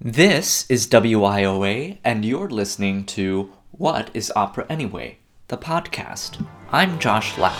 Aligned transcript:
This 0.00 0.64
is 0.70 0.86
WIOA, 0.86 1.98
and 2.04 2.24
you're 2.24 2.48
listening 2.48 3.04
to 3.06 3.50
What 3.72 4.12
is 4.14 4.32
Opera 4.36 4.64
Anyway? 4.70 5.18
The 5.48 5.58
podcast. 5.58 6.46
I'm 6.70 7.00
Josh 7.00 7.36
Lau. 7.36 7.50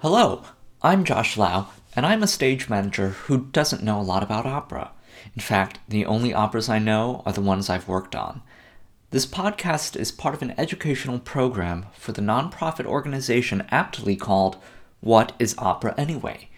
Hello, 0.00 0.42
I'm 0.82 1.04
Josh 1.04 1.36
Lau, 1.36 1.68
and 1.96 2.06
I'm 2.06 2.22
a 2.22 2.28
stage 2.28 2.68
manager 2.68 3.10
who 3.10 3.46
doesn't 3.46 3.82
know 3.82 4.00
a 4.00 4.02
lot 4.02 4.22
about 4.22 4.46
opera. 4.46 4.92
In 5.34 5.40
fact, 5.42 5.80
the 5.88 6.06
only 6.06 6.32
operas 6.32 6.68
I 6.68 6.78
know 6.78 7.22
are 7.26 7.32
the 7.32 7.40
ones 7.40 7.68
I've 7.68 7.88
worked 7.88 8.14
on. 8.14 8.42
This 9.10 9.26
podcast 9.26 9.96
is 9.96 10.12
part 10.12 10.34
of 10.34 10.42
an 10.42 10.54
educational 10.56 11.18
program 11.18 11.86
for 11.92 12.12
the 12.12 12.22
nonprofit 12.22 12.86
organization 12.86 13.66
aptly 13.70 14.14
called 14.14 14.56
What 15.00 15.32
is 15.40 15.56
Opera 15.58 15.94
Anyway? 15.98 16.48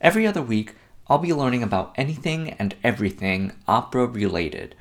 Every 0.00 0.26
other 0.26 0.42
week, 0.42 0.74
I'll 1.06 1.18
be 1.18 1.32
learning 1.32 1.62
about 1.62 1.94
anything 1.94 2.50
and 2.58 2.74
everything 2.82 3.52
opera 3.68 4.06
related, 4.06 4.74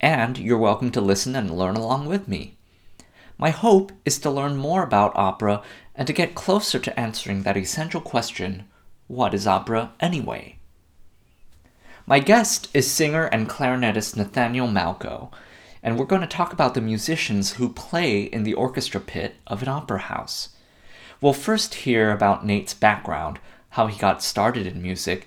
and 0.00 0.36
you're 0.38 0.58
welcome 0.58 0.90
to 0.90 1.00
listen 1.00 1.36
and 1.36 1.56
learn 1.56 1.76
along 1.76 2.06
with 2.06 2.26
me. 2.26 2.56
My 3.38 3.50
hope 3.50 3.92
is 4.04 4.18
to 4.18 4.30
learn 4.30 4.56
more 4.56 4.82
about 4.82 5.12
opera 5.14 5.62
and 5.94 6.08
to 6.08 6.12
get 6.12 6.34
closer 6.34 6.80
to 6.80 6.98
answering 6.98 7.44
that 7.44 7.56
essential 7.56 8.00
question 8.00 8.64
what 9.10 9.34
is 9.34 9.44
opera 9.44 9.92
anyway? 9.98 10.56
My 12.06 12.20
guest 12.20 12.68
is 12.72 12.88
singer 12.88 13.24
and 13.24 13.48
clarinetist 13.48 14.16
Nathaniel 14.16 14.68
Malko, 14.68 15.32
and 15.82 15.98
we're 15.98 16.04
going 16.04 16.20
to 16.20 16.28
talk 16.28 16.52
about 16.52 16.74
the 16.74 16.80
musicians 16.80 17.54
who 17.54 17.72
play 17.72 18.22
in 18.22 18.44
the 18.44 18.54
orchestra 18.54 19.00
pit 19.00 19.34
of 19.48 19.62
an 19.62 19.68
opera 19.68 19.98
house. 19.98 20.50
We'll 21.20 21.32
first 21.32 21.74
hear 21.74 22.12
about 22.12 22.46
Nate's 22.46 22.72
background, 22.72 23.40
how 23.70 23.88
he 23.88 23.98
got 23.98 24.22
started 24.22 24.64
in 24.64 24.80
music, 24.80 25.26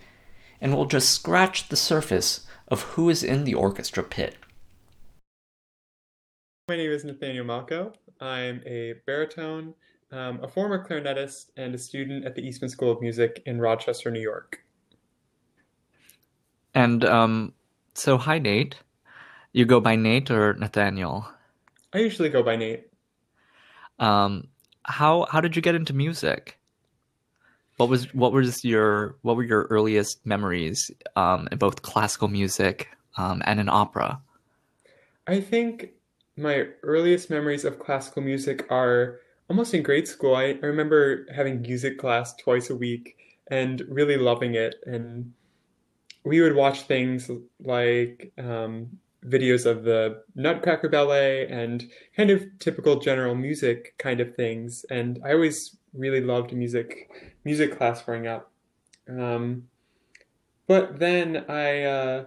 and 0.62 0.74
we'll 0.74 0.86
just 0.86 1.12
scratch 1.12 1.68
the 1.68 1.76
surface 1.76 2.48
of 2.70 2.84
who 2.84 3.10
is 3.10 3.22
in 3.22 3.44
the 3.44 3.54
orchestra 3.54 4.02
pit. 4.02 4.38
My 6.70 6.78
name 6.78 6.92
is 6.92 7.04
Nathaniel 7.04 7.46
Malko. 7.46 7.94
I'm 8.22 8.62
a 8.66 8.94
baritone 9.06 9.74
um, 10.14 10.40
a 10.44 10.48
former 10.48 10.86
clarinetist 10.86 11.48
and 11.58 11.74
a 11.74 11.78
student 11.78 12.24
at 12.26 12.36
the 12.36 12.42
Eastman 12.42 12.70
School 12.70 12.92
of 12.92 13.02
Music 13.02 13.42
in 13.46 13.60
Rochester, 13.60 14.12
New 14.12 14.22
York. 14.22 14.64
And 16.76 17.04
um, 17.04 17.54
so, 17.96 18.18
hi, 18.18 18.38
Nate. 18.40 18.76
You 19.54 19.66
go 19.66 19.80
by 19.80 19.96
Nate 19.96 20.32
or 20.32 20.54
Nathaniel? 20.54 21.28
I 21.94 22.00
usually 22.00 22.30
go 22.30 22.44
by 22.44 22.56
Nate. 22.56 22.88
Um, 24.00 24.48
how 24.84 25.28
how 25.32 25.42
did 25.42 25.56
you 25.56 25.62
get 25.62 25.76
into 25.76 25.94
music? 25.94 26.60
What 27.78 27.90
was 27.90 28.14
what 28.14 28.34
was 28.34 28.64
your 28.64 29.16
what 29.22 29.36
were 29.36 29.44
your 29.44 29.64
earliest 29.70 30.26
memories 30.26 30.92
um, 31.16 31.48
in 31.52 31.58
both 31.58 31.84
classical 31.84 32.28
music 32.28 32.90
um, 33.18 33.42
and 33.46 33.60
in 33.60 33.70
opera? 33.70 34.20
I 35.28 35.40
think 35.40 35.92
my 36.36 36.68
earliest 36.82 37.30
memories 37.30 37.64
of 37.64 37.80
classical 37.80 38.24
music 38.24 38.66
are 38.72 39.20
almost 39.50 39.74
in 39.74 39.84
grade 39.84 40.08
school, 40.08 40.36
I, 40.36 40.58
I 40.62 40.66
remember 40.66 41.26
having 41.34 41.62
music 41.62 41.98
class 41.98 42.36
twice 42.36 42.70
a 42.70 42.76
week 42.76 43.18
and 43.48 43.82
really 43.90 44.18
loving 44.18 44.56
it. 44.56 44.76
And 44.86 45.34
we 46.24 46.42
would 46.42 46.56
watch 46.56 46.84
things 46.84 47.30
like 47.60 48.32
um, 48.38 48.88
videos 49.26 49.66
of 49.66 49.84
the 49.84 50.24
Nutcracker 50.36 50.90
Ballet 50.90 51.48
and 51.48 51.90
kind 52.16 52.30
of 52.30 52.46
typical 52.60 53.00
general 53.00 53.36
music 53.36 53.96
kind 53.98 54.20
of 54.20 54.36
things. 54.36 54.86
And 54.90 55.20
I 55.26 55.34
always 55.34 55.78
really 55.94 56.22
loved 56.22 56.54
music 56.54 57.12
music 57.44 57.78
class 57.78 58.02
growing 58.02 58.28
up. 58.28 58.52
Um, 59.10 59.68
but 60.68 61.00
then 61.00 61.46
I 61.50 61.84
uh, 61.84 62.26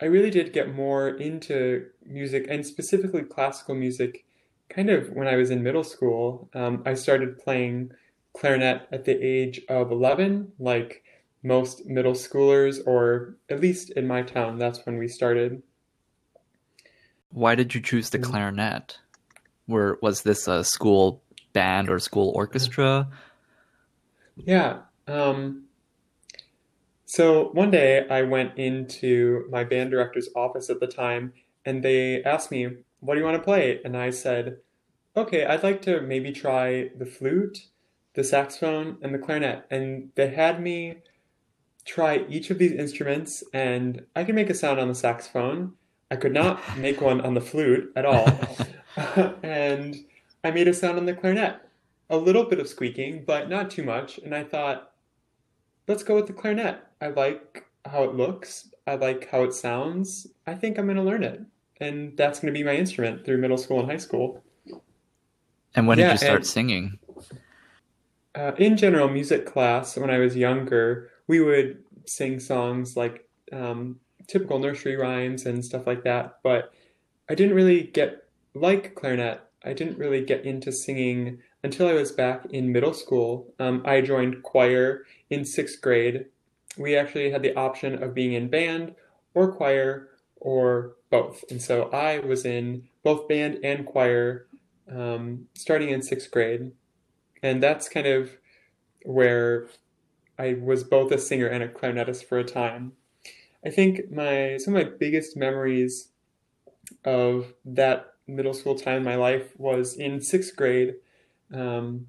I 0.00 0.06
really 0.06 0.30
did 0.30 0.52
get 0.52 0.74
more 0.74 1.08
into 1.08 1.86
music 2.04 2.46
and 2.48 2.64
specifically 2.66 3.22
classical 3.22 3.74
music 3.74 4.24
kind 4.72 4.90
of 4.90 5.10
when 5.10 5.28
I 5.28 5.36
was 5.36 5.50
in 5.50 5.62
middle 5.62 5.84
school, 5.84 6.48
um, 6.54 6.82
I 6.86 6.94
started 6.94 7.38
playing 7.38 7.92
clarinet 8.34 8.88
at 8.90 9.04
the 9.04 9.12
age 9.12 9.60
of 9.68 9.92
11, 9.92 10.52
like 10.58 11.04
most 11.42 11.86
middle 11.86 12.14
schoolers, 12.14 12.80
or 12.86 13.36
at 13.50 13.60
least 13.60 13.90
in 13.90 14.06
my 14.06 14.22
town, 14.22 14.58
that's 14.58 14.84
when 14.86 14.96
we 14.96 15.08
started. 15.08 15.62
Why 17.30 17.54
did 17.54 17.74
you 17.74 17.80
choose 17.80 18.10
the 18.10 18.18
mm. 18.18 18.24
clarinet? 18.24 18.98
Were 19.68 19.98
was 20.02 20.22
this 20.22 20.48
a 20.48 20.64
school 20.64 21.22
band 21.52 21.88
or 21.88 21.98
school 21.98 22.32
orchestra? 22.34 23.08
Yeah. 24.36 24.78
Um, 25.06 25.64
so 27.04 27.50
one 27.52 27.70
day 27.70 28.06
I 28.08 28.22
went 28.22 28.58
into 28.58 29.46
my 29.50 29.64
band 29.64 29.90
director's 29.90 30.28
office 30.34 30.70
at 30.70 30.80
the 30.80 30.86
time, 30.86 31.32
and 31.64 31.82
they 31.82 32.22
asked 32.24 32.50
me 32.50 32.78
what 33.02 33.14
do 33.14 33.20
you 33.20 33.26
want 33.26 33.36
to 33.36 33.42
play? 33.42 33.80
And 33.84 33.96
I 33.96 34.10
said, 34.10 34.58
okay, 35.16 35.44
I'd 35.44 35.64
like 35.64 35.82
to 35.82 36.00
maybe 36.00 36.30
try 36.30 36.90
the 36.96 37.04
flute, 37.04 37.66
the 38.14 38.22
saxophone, 38.22 38.96
and 39.02 39.12
the 39.12 39.18
clarinet. 39.18 39.66
And 39.70 40.10
they 40.14 40.28
had 40.28 40.62
me 40.62 40.98
try 41.84 42.24
each 42.28 42.50
of 42.50 42.58
these 42.58 42.72
instruments, 42.72 43.42
and 43.52 44.06
I 44.14 44.22
could 44.22 44.36
make 44.36 44.50
a 44.50 44.54
sound 44.54 44.78
on 44.78 44.86
the 44.86 44.94
saxophone. 44.94 45.72
I 46.12 46.16
could 46.16 46.32
not 46.32 46.60
make 46.78 47.00
one 47.00 47.20
on 47.20 47.34
the 47.34 47.40
flute 47.40 47.92
at 47.96 48.06
all. 48.06 48.28
and 49.42 49.96
I 50.44 50.52
made 50.52 50.68
a 50.68 50.74
sound 50.74 50.96
on 50.96 51.06
the 51.06 51.14
clarinet. 51.14 51.60
A 52.08 52.16
little 52.16 52.44
bit 52.44 52.60
of 52.60 52.68
squeaking, 52.68 53.24
but 53.26 53.50
not 53.50 53.68
too 53.68 53.82
much. 53.82 54.18
And 54.18 54.32
I 54.32 54.44
thought, 54.44 54.92
let's 55.88 56.04
go 56.04 56.14
with 56.14 56.28
the 56.28 56.34
clarinet. 56.34 56.84
I 57.00 57.08
like 57.08 57.64
how 57.84 58.04
it 58.04 58.14
looks. 58.14 58.68
I 58.86 58.94
like 58.94 59.28
how 59.28 59.42
it 59.42 59.54
sounds. 59.54 60.28
I 60.46 60.54
think 60.54 60.78
I'm 60.78 60.84
going 60.84 60.98
to 60.98 61.02
learn 61.02 61.24
it 61.24 61.40
and 61.82 62.16
that's 62.16 62.40
going 62.40 62.52
to 62.52 62.58
be 62.58 62.64
my 62.64 62.74
instrument 62.74 63.24
through 63.24 63.38
middle 63.38 63.58
school 63.58 63.80
and 63.80 63.90
high 63.90 63.96
school. 63.96 64.42
And 65.74 65.86
when 65.86 65.98
yeah, 65.98 66.06
did 66.06 66.12
you 66.12 66.18
start 66.18 66.36
and, 66.36 66.46
singing? 66.46 66.98
Uh, 68.34 68.52
in 68.58 68.76
general 68.76 69.08
music 69.08 69.46
class, 69.46 69.96
when 69.96 70.10
I 70.10 70.18
was 70.18 70.36
younger, 70.36 71.10
we 71.26 71.40
would 71.40 71.82
sing 72.06 72.40
songs 72.40 72.96
like 72.96 73.26
um, 73.52 73.98
typical 74.26 74.58
nursery 74.58 74.96
rhymes 74.96 75.46
and 75.46 75.64
stuff 75.64 75.86
like 75.86 76.04
that. 76.04 76.38
But 76.42 76.72
I 77.28 77.34
didn't 77.34 77.54
really 77.54 77.84
get 77.84 78.28
like 78.54 78.94
clarinet. 78.94 79.40
I 79.64 79.72
didn't 79.72 79.98
really 79.98 80.24
get 80.24 80.44
into 80.44 80.72
singing 80.72 81.38
until 81.62 81.88
I 81.88 81.94
was 81.94 82.12
back 82.12 82.46
in 82.50 82.72
middle 82.72 82.94
school. 82.94 83.52
Um, 83.58 83.82
I 83.84 84.00
joined 84.00 84.42
choir 84.42 85.06
in 85.30 85.44
sixth 85.44 85.80
grade. 85.80 86.26
We 86.76 86.96
actually 86.96 87.30
had 87.30 87.42
the 87.42 87.54
option 87.54 88.02
of 88.02 88.14
being 88.14 88.32
in 88.32 88.48
band 88.48 88.94
or 89.34 89.52
choir 89.52 90.08
or 90.36 90.96
both. 91.12 91.44
And 91.50 91.62
so 91.62 91.90
I 91.90 92.18
was 92.18 92.44
in 92.44 92.88
both 93.04 93.28
band 93.28 93.60
and 93.62 93.86
choir 93.86 94.48
um, 94.90 95.46
starting 95.54 95.90
in 95.90 96.02
sixth 96.02 96.30
grade. 96.30 96.72
And 97.42 97.62
that's 97.62 97.88
kind 97.88 98.06
of 98.06 98.30
where 99.04 99.68
I 100.38 100.54
was 100.54 100.82
both 100.82 101.12
a 101.12 101.18
singer 101.18 101.46
and 101.46 101.62
a 101.62 101.68
clarinetist 101.68 102.24
for 102.24 102.38
a 102.38 102.44
time. 102.44 102.92
I 103.64 103.70
think 103.70 104.10
my 104.10 104.56
some 104.58 104.74
of 104.74 104.84
my 104.84 104.92
biggest 104.98 105.36
memories 105.36 106.08
of 107.04 107.52
that 107.64 108.14
middle 108.26 108.54
school 108.54 108.74
time 108.74 108.98
in 108.98 109.04
my 109.04 109.16
life 109.16 109.52
was 109.58 109.94
in 109.96 110.20
sixth 110.20 110.56
grade. 110.56 110.94
Um, 111.52 112.06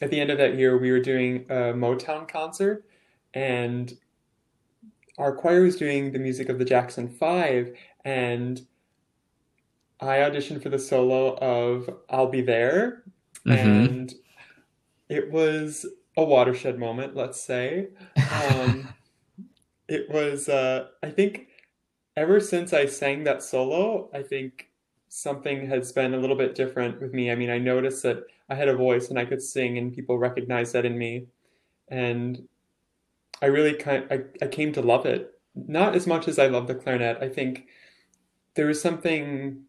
at 0.00 0.10
the 0.10 0.20
end 0.20 0.30
of 0.30 0.38
that 0.38 0.56
year, 0.56 0.78
we 0.78 0.90
were 0.90 1.00
doing 1.00 1.44
a 1.50 1.74
Motown 1.74 2.26
concert, 2.28 2.84
and 3.34 3.92
our 5.18 5.34
choir 5.34 5.62
was 5.62 5.76
doing 5.76 6.12
the 6.12 6.18
music 6.18 6.48
of 6.48 6.58
the 6.58 6.64
Jackson 6.64 7.08
Five, 7.08 7.76
and 8.08 8.66
I 10.00 10.18
auditioned 10.18 10.62
for 10.62 10.70
the 10.70 10.78
solo 10.78 11.36
of 11.36 11.90
I'll 12.08 12.30
Be 12.30 12.40
There, 12.40 13.02
mm-hmm. 13.46 13.50
and 13.58 14.14
it 15.10 15.30
was 15.30 15.84
a 16.16 16.24
watershed 16.24 16.78
moment, 16.78 17.14
let's 17.14 17.38
say. 17.38 17.88
Um, 18.32 18.88
it 19.88 20.08
was, 20.08 20.48
uh, 20.48 20.86
I 21.02 21.10
think, 21.10 21.48
ever 22.16 22.40
since 22.40 22.72
I 22.72 22.86
sang 22.86 23.24
that 23.24 23.42
solo, 23.42 24.08
I 24.14 24.22
think 24.22 24.70
something 25.10 25.68
has 25.68 25.92
been 25.92 26.14
a 26.14 26.18
little 26.18 26.36
bit 26.36 26.54
different 26.54 27.02
with 27.02 27.12
me. 27.12 27.30
I 27.30 27.34
mean, 27.34 27.50
I 27.50 27.58
noticed 27.58 28.02
that 28.04 28.24
I 28.48 28.54
had 28.54 28.68
a 28.68 28.76
voice 28.76 29.10
and 29.10 29.18
I 29.18 29.26
could 29.26 29.42
sing, 29.42 29.76
and 29.76 29.92
people 29.92 30.16
recognized 30.16 30.72
that 30.72 30.86
in 30.86 30.96
me. 30.96 31.26
And 31.88 32.48
I 33.42 33.46
really 33.46 33.74
kind 33.74 34.06
I, 34.10 34.20
I 34.42 34.48
came 34.48 34.72
to 34.72 34.80
love 34.80 35.04
it. 35.04 35.34
Not 35.54 35.94
as 35.94 36.06
much 36.06 36.26
as 36.26 36.38
I 36.38 36.46
love 36.46 36.68
the 36.68 36.74
clarinet. 36.74 37.18
I 37.20 37.28
think 37.28 37.66
there 38.58 38.66
was 38.66 38.82
something 38.82 39.62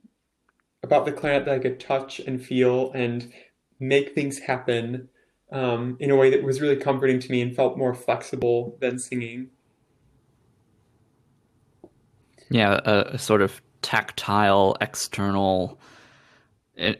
about 0.82 1.06
the 1.06 1.12
clarinet 1.12 1.46
that 1.46 1.54
I 1.54 1.60
could 1.60 1.80
touch 1.80 2.18
and 2.18 2.44
feel 2.44 2.92
and 2.94 3.32
make 3.80 4.16
things 4.16 4.40
happen 4.40 5.10
um, 5.52 5.96
in 6.00 6.10
a 6.10 6.16
way 6.16 6.32
that 6.32 6.42
was 6.42 6.60
really 6.60 6.76
comforting 6.76 7.20
to 7.20 7.32
me 7.32 7.40
and 7.44 7.56
felt 7.56 7.78
more 7.78 7.94
flexible 7.94 8.80
than 8.82 8.98
singing. 8.98 9.52
Yeah, 12.50 12.80
a, 12.84 13.02
a 13.14 13.18
sort 13.20 13.44
of 13.44 13.62
tactile 13.84 14.76
external 14.82 15.80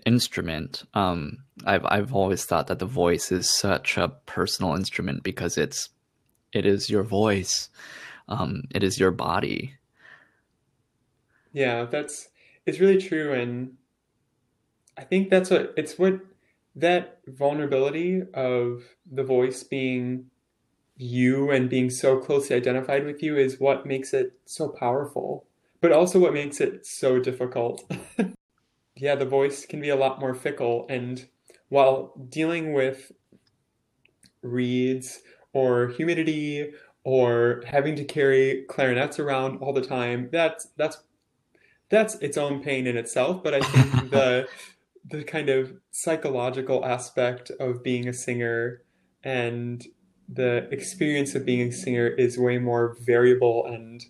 instrument. 0.06 0.84
Um, 0.94 1.40
I've 1.66 1.86
I've 1.86 2.14
always 2.14 2.46
thought 2.46 2.68
that 2.68 2.78
the 2.78 2.86
voice 2.86 3.32
is 3.32 3.50
such 3.50 3.98
a 3.98 4.10
personal 4.28 4.76
instrument 4.76 5.24
because 5.24 5.58
it's 5.58 5.90
it 6.54 6.68
is 6.68 6.88
your 6.88 7.04
voice, 7.04 7.70
um, 8.28 8.66
it 8.76 8.84
is 8.84 9.00
your 9.00 9.10
body. 9.10 9.74
Yeah, 11.54 11.86
that's 11.86 12.30
it's 12.66 12.80
really 12.80 12.98
true, 13.00 13.34
and 13.34 13.78
I 14.98 15.04
think 15.04 15.30
that's 15.30 15.50
what 15.50 15.74
it's 15.78 15.98
what 15.98 16.20
that 16.76 17.20
vulnerability 17.28 18.22
of 18.34 18.84
the 19.10 19.24
voice 19.24 19.64
being 19.64 20.30
you 20.98 21.52
and 21.52 21.70
being 21.70 21.90
so 21.90 22.20
closely 22.20 22.56
identified 22.56 23.06
with 23.06 23.24
you 23.24 23.38
is 23.38 23.60
what 23.60 23.86
makes 23.86 24.14
it 24.14 24.34
so 24.46 24.70
powerful, 24.70 25.46
but 25.82 25.92
also 25.94 26.20
what 26.20 26.34
makes 26.34 26.62
it 26.62 26.86
so 26.86 27.20
difficult. 27.20 27.92
Yeah, 28.96 29.16
the 29.16 29.26
voice 29.26 29.66
can 29.66 29.82
be 29.82 29.90
a 29.90 29.96
lot 29.96 30.20
more 30.20 30.36
fickle, 30.36 30.86
and 30.90 31.28
while 31.70 32.14
dealing 32.30 32.74
with 32.74 33.12
reeds 34.42 35.20
or 35.54 35.88
humidity 35.90 36.72
or 37.04 37.64
having 37.66 37.96
to 37.96 38.04
carry 38.04 38.66
clarinets 38.70 39.20
around 39.20 39.58
all 39.62 39.74
the 39.74 39.82
time, 39.82 40.30
that's 40.32 40.68
that's 40.78 40.98
that's 41.90 42.16
its 42.16 42.38
own 42.38 42.62
pain 42.62 42.88
in 42.88 42.98
itself. 42.98 43.44
But 43.44 43.54
I 43.56 43.62
think 43.62 44.10
the 44.12 44.48
the 45.10 45.24
kind 45.24 45.50
of 45.50 45.74
psychological 45.92 46.86
aspect 46.86 47.52
of 47.60 47.84
being 47.84 48.08
a 48.08 48.14
singer 48.14 48.84
and 49.24 49.86
the 50.28 50.68
experience 50.72 51.34
of 51.34 51.46
being 51.46 51.70
a 51.70 51.72
singer 51.72 52.08
is 52.08 52.38
way 52.38 52.60
more 52.60 52.96
variable 53.02 53.66
and 53.66 54.06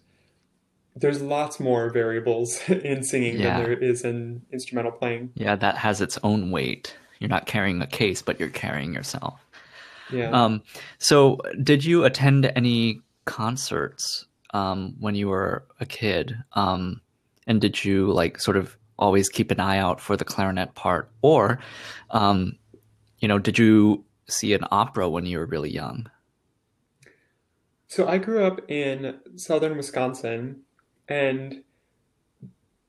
there's 0.96 1.22
lots 1.22 1.60
more 1.60 1.90
variables 1.90 2.60
in 2.70 3.04
singing 3.04 3.38
than 3.38 3.64
there 3.64 3.72
is 3.74 4.04
in 4.04 4.42
instrumental 4.52 4.92
playing. 4.92 5.32
yeah, 5.36 5.56
that 5.56 5.78
has 5.78 6.02
its 6.02 6.20
own 6.24 6.52
weight. 6.52 6.96
You're 7.20 7.30
not 7.30 7.46
carrying 7.46 7.82
a 7.82 7.88
case, 7.88 8.22
but 8.22 8.40
you're 8.40 8.50
carrying 8.50 8.94
yourself. 8.94 9.46
Yeah. 10.12 10.32
Um, 10.32 10.64
so 10.98 11.38
did 11.62 11.86
you 11.86 12.04
attend 12.04 12.52
any 12.56 13.02
concerts 13.26 14.26
um, 14.54 14.96
when 15.00 15.16
you 15.16 15.28
were 15.28 15.64
a 15.80 15.86
kid? 15.86 16.36
Um, 16.54 17.02
and 17.48 17.62
did 17.62 17.84
you 17.84 18.12
like 18.12 18.40
sort 18.40 18.58
of 18.58 18.78
always 18.98 19.30
keep 19.30 19.50
an 19.52 19.60
eye 19.60 19.78
out 19.78 20.00
for 20.02 20.18
the 20.18 20.26
clarinet 20.26 20.76
part, 20.76 21.10
or 21.22 21.60
um, 22.12 22.58
you 23.20 23.28
know, 23.28 23.40
did 23.40 23.58
you 23.58 24.04
see 24.28 24.54
an 24.54 24.66
opera 24.72 25.10
when 25.10 25.26
you 25.26 25.40
were 25.40 25.46
really 25.46 25.72
young? 25.72 26.10
So 27.88 28.08
I 28.08 28.20
grew 28.20 28.44
up 28.44 28.70
in 28.70 29.20
southern 29.36 29.76
Wisconsin, 29.76 30.62
and 31.08 31.64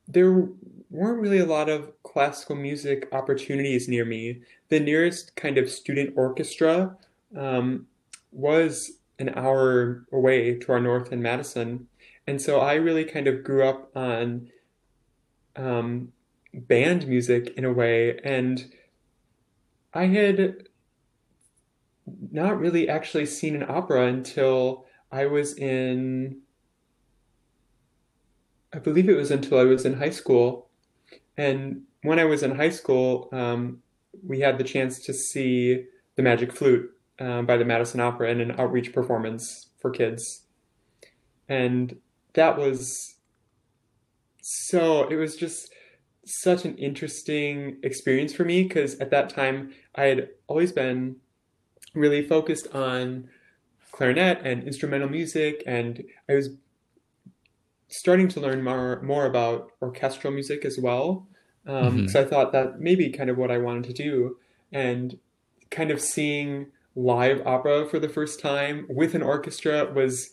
there 0.07 0.49
weren't 0.91 1.21
really 1.21 1.39
a 1.39 1.47
lot 1.47 1.69
of 1.69 1.93
classical 2.03 2.57
music 2.57 3.09
opportunities 3.13 3.89
near 3.89 4.05
me. 4.05 4.43
The 4.69 4.81
nearest 4.81 5.35
kind 5.37 5.57
of 5.57 5.71
student 5.71 6.15
orchestra 6.17 6.97
um, 7.37 7.87
was 8.33 8.93
an 9.19 9.31
hour 9.31 10.05
away 10.13 10.59
to 10.59 10.73
our 10.73 10.81
north 10.81 11.13
in 11.13 11.23
Madison. 11.23 11.87
And 12.31 12.41
so 12.41 12.61
I 12.61 12.75
really 12.75 13.05
kind 13.05 13.27
of 13.27 13.43
grew 13.43 13.65
up 13.65 13.91
on 13.97 14.51
um, 15.57 16.13
band 16.55 17.09
music 17.09 17.55
in 17.57 17.65
a 17.65 17.73
way. 17.73 18.21
And 18.23 18.73
I 19.93 20.05
had 20.05 20.69
not 22.31 22.61
really 22.61 22.89
actually 22.89 23.27
seen 23.27 23.57
an 23.57 23.69
opera 23.69 24.07
until 24.07 24.87
I 25.11 25.27
was 25.27 25.55
in, 25.59 26.43
I 28.73 28.79
believe 28.79 29.09
it 29.09 29.17
was 29.17 29.33
until 29.33 29.59
I 29.59 29.65
was 29.65 29.85
in 29.85 29.95
high 29.95 30.11
school. 30.11 30.71
And 31.37 31.83
when 32.05 32.21
I 32.21 32.27
was 32.27 32.45
in 32.45 32.55
high 32.55 32.71
school, 32.71 33.29
um, 33.33 33.83
we 34.25 34.39
had 34.39 34.57
the 34.57 34.63
chance 34.63 35.01
to 35.01 35.13
see 35.13 35.85
The 36.15 36.23
Magic 36.23 36.53
Flute 36.53 36.93
um, 37.19 37.45
by 37.45 37.57
the 37.57 37.65
Madison 37.65 37.99
Opera 37.99 38.31
in 38.31 38.41
an 38.41 38.53
outreach 38.53 38.93
performance 38.93 39.71
for 39.81 39.91
kids. 39.91 40.43
And 41.49 41.97
that 42.35 42.57
was 42.59 43.17
so, 44.43 45.09
it 45.09 45.17
was 45.17 45.37
just 45.37 45.73
such 46.25 46.65
an 46.65 46.77
interesting 46.77 47.79
experience 47.83 48.33
for 48.33 48.45
me 48.45 48.63
because 48.63 48.99
at 49.01 49.11
that 49.11 49.31
time 49.31 49.73
I 49.95 50.05
had 50.05 50.31
always 50.47 50.73
been 50.73 51.17
really 51.95 52.27
focused 52.27 52.69
on 52.75 53.29
clarinet 53.93 54.41
and 54.45 54.65
instrumental 54.65 55.09
music, 55.09 55.63
and 55.67 56.05
I 56.29 56.35
was 56.35 56.51
starting 57.89 58.29
to 58.29 58.41
learn 58.41 58.63
more 58.63 59.01
more 59.03 59.27
about 59.27 59.73
orchestral 59.83 60.33
music 60.33 60.65
as 60.65 60.79
well. 60.79 61.27
Um, 61.67 62.07
hmm 62.07 62.09
so 62.09 62.21
I 62.21 62.25
thought 62.25 62.53
that 62.53 62.81
maybe 62.81 63.11
kind 63.11 63.31
of 63.31 63.37
what 63.37 63.51
I 63.51 63.59
wanted 63.59 63.85
to 63.85 63.93
do, 63.93 64.39
and 64.73 65.19
kind 65.71 65.91
of 65.91 66.01
seeing 66.01 66.67
live 66.97 67.47
opera 67.47 67.87
for 67.89 67.99
the 67.99 68.09
first 68.09 68.41
time 68.41 68.87
with 68.89 69.15
an 69.15 69.23
orchestra 69.23 69.93
was 69.93 70.31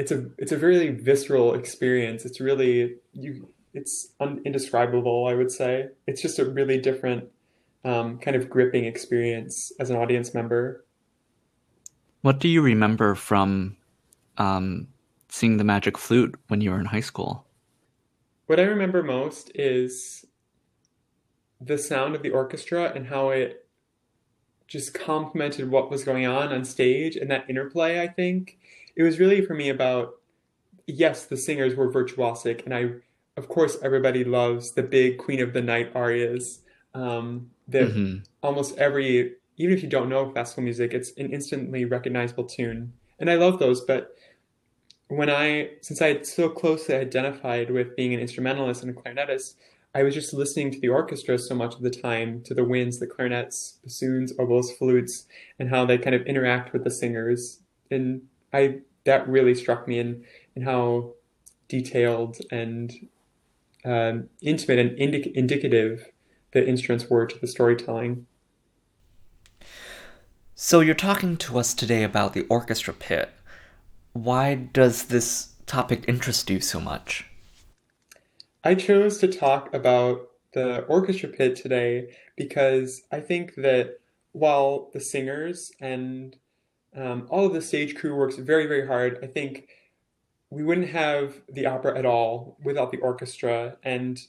it's 0.00 0.10
a 0.10 0.24
it's 0.38 0.50
a 0.50 0.56
really 0.56 0.88
visceral 0.88 1.52
experience. 1.52 2.24
It's 2.24 2.40
really 2.40 2.96
you 3.12 3.50
it's 3.74 4.08
un, 4.18 4.40
indescribable, 4.46 5.26
I 5.26 5.34
would 5.34 5.52
say. 5.52 5.88
It's 6.06 6.22
just 6.22 6.38
a 6.38 6.46
really 6.46 6.78
different 6.78 7.24
um, 7.84 8.18
kind 8.18 8.34
of 8.34 8.48
gripping 8.48 8.86
experience 8.86 9.72
as 9.78 9.90
an 9.90 9.96
audience 9.96 10.32
member. 10.32 10.86
What 12.22 12.40
do 12.40 12.48
you 12.48 12.62
remember 12.62 13.14
from 13.14 13.76
um, 14.38 14.88
seeing 15.28 15.58
the 15.58 15.64
Magic 15.64 15.98
Flute 15.98 16.34
when 16.48 16.62
you 16.62 16.70
were 16.70 16.80
in 16.80 16.86
high 16.86 17.00
school? 17.00 17.44
What 18.46 18.58
I 18.58 18.64
remember 18.64 19.02
most 19.02 19.52
is 19.54 20.24
the 21.60 21.76
sound 21.76 22.14
of 22.14 22.22
the 22.22 22.30
orchestra 22.30 22.90
and 22.94 23.06
how 23.06 23.30
it 23.30 23.66
just 24.66 24.94
complemented 24.94 25.70
what 25.70 25.90
was 25.90 26.04
going 26.04 26.26
on 26.26 26.52
on 26.52 26.64
stage 26.64 27.16
and 27.16 27.30
that 27.30 27.44
interplay, 27.50 28.00
I 28.00 28.08
think. 28.08 28.56
It 28.96 29.02
was 29.02 29.18
really 29.18 29.44
for 29.44 29.54
me 29.54 29.68
about, 29.68 30.14
yes, 30.86 31.26
the 31.26 31.36
singers 31.36 31.74
were 31.74 31.92
virtuosic, 31.92 32.64
and 32.64 32.74
I, 32.74 32.90
of 33.36 33.48
course, 33.48 33.78
everybody 33.82 34.24
loves 34.24 34.72
the 34.72 34.82
big 34.82 35.18
Queen 35.18 35.40
of 35.40 35.52
the 35.52 35.62
Night 35.62 35.92
arias 35.94 36.60
um, 36.94 37.50
that 37.68 37.92
hmm 37.92 38.16
almost 38.42 38.78
every, 38.78 39.34
even 39.58 39.76
if 39.76 39.82
you 39.82 39.88
don't 39.88 40.08
know 40.08 40.30
classical 40.30 40.62
music, 40.62 40.94
it's 40.94 41.12
an 41.18 41.30
instantly 41.30 41.84
recognizable 41.84 42.44
tune. 42.44 42.90
And 43.18 43.30
I 43.30 43.34
love 43.34 43.58
those, 43.58 43.82
but 43.82 44.16
when 45.08 45.28
I, 45.28 45.72
since 45.82 46.00
I 46.00 46.06
had 46.08 46.26
so 46.26 46.48
closely 46.48 46.94
identified 46.94 47.70
with 47.70 47.96
being 47.96 48.14
an 48.14 48.20
instrumentalist 48.20 48.82
and 48.82 48.96
a 48.96 48.98
clarinetist, 48.98 49.56
I 49.94 50.04
was 50.04 50.14
just 50.14 50.32
listening 50.32 50.70
to 50.70 50.80
the 50.80 50.88
orchestra 50.88 51.36
so 51.36 51.54
much 51.54 51.74
of 51.74 51.82
the 51.82 51.90
time, 51.90 52.42
to 52.44 52.54
the 52.54 52.64
winds, 52.64 52.98
the 52.98 53.06
clarinets, 53.08 53.78
bassoons, 53.82 54.32
oboes, 54.38 54.72
flutes, 54.72 55.26
and 55.58 55.68
how 55.68 55.84
they 55.84 55.98
kind 55.98 56.14
of 56.14 56.22
interact 56.22 56.72
with 56.72 56.84
the 56.84 56.90
singers. 56.90 57.60
And 57.90 58.22
I 58.52 58.80
that 59.04 59.28
really 59.28 59.54
struck 59.54 59.86
me 59.88 59.98
in 59.98 60.24
in 60.56 60.62
how 60.62 61.14
detailed 61.68 62.38
and 62.50 62.92
um, 63.84 64.28
intimate 64.42 64.78
and 64.78 64.98
indic 64.98 65.32
indicative 65.32 66.06
the 66.52 66.66
instruments 66.66 67.08
were 67.08 67.26
to 67.26 67.38
the 67.38 67.46
storytelling. 67.46 68.26
So 70.54 70.80
you're 70.80 70.94
talking 70.94 71.36
to 71.38 71.58
us 71.58 71.72
today 71.72 72.02
about 72.02 72.34
the 72.34 72.46
orchestra 72.50 72.92
pit. 72.92 73.30
Why 74.12 74.54
does 74.56 75.04
this 75.04 75.54
topic 75.66 76.04
interest 76.08 76.50
you 76.50 76.60
so 76.60 76.80
much? 76.80 77.24
I 78.62 78.74
chose 78.74 79.18
to 79.18 79.28
talk 79.28 79.72
about 79.72 80.28
the 80.52 80.82
orchestra 80.82 81.28
pit 81.28 81.56
today 81.56 82.14
because 82.36 83.02
I 83.10 83.20
think 83.20 83.54
that 83.54 84.00
while 84.32 84.90
the 84.92 85.00
singers 85.00 85.72
and 85.80 86.36
um, 86.96 87.26
all 87.30 87.46
of 87.46 87.52
the 87.52 87.62
stage 87.62 87.94
crew 87.96 88.14
works 88.14 88.36
very, 88.36 88.66
very 88.66 88.86
hard, 88.86 89.18
I 89.22 89.26
think 89.26 89.68
we 90.50 90.64
wouldn't 90.64 90.88
have 90.88 91.40
the 91.48 91.66
opera 91.66 91.96
at 91.96 92.04
all 92.04 92.56
without 92.62 92.90
the 92.90 92.98
orchestra. 92.98 93.76
And 93.84 94.20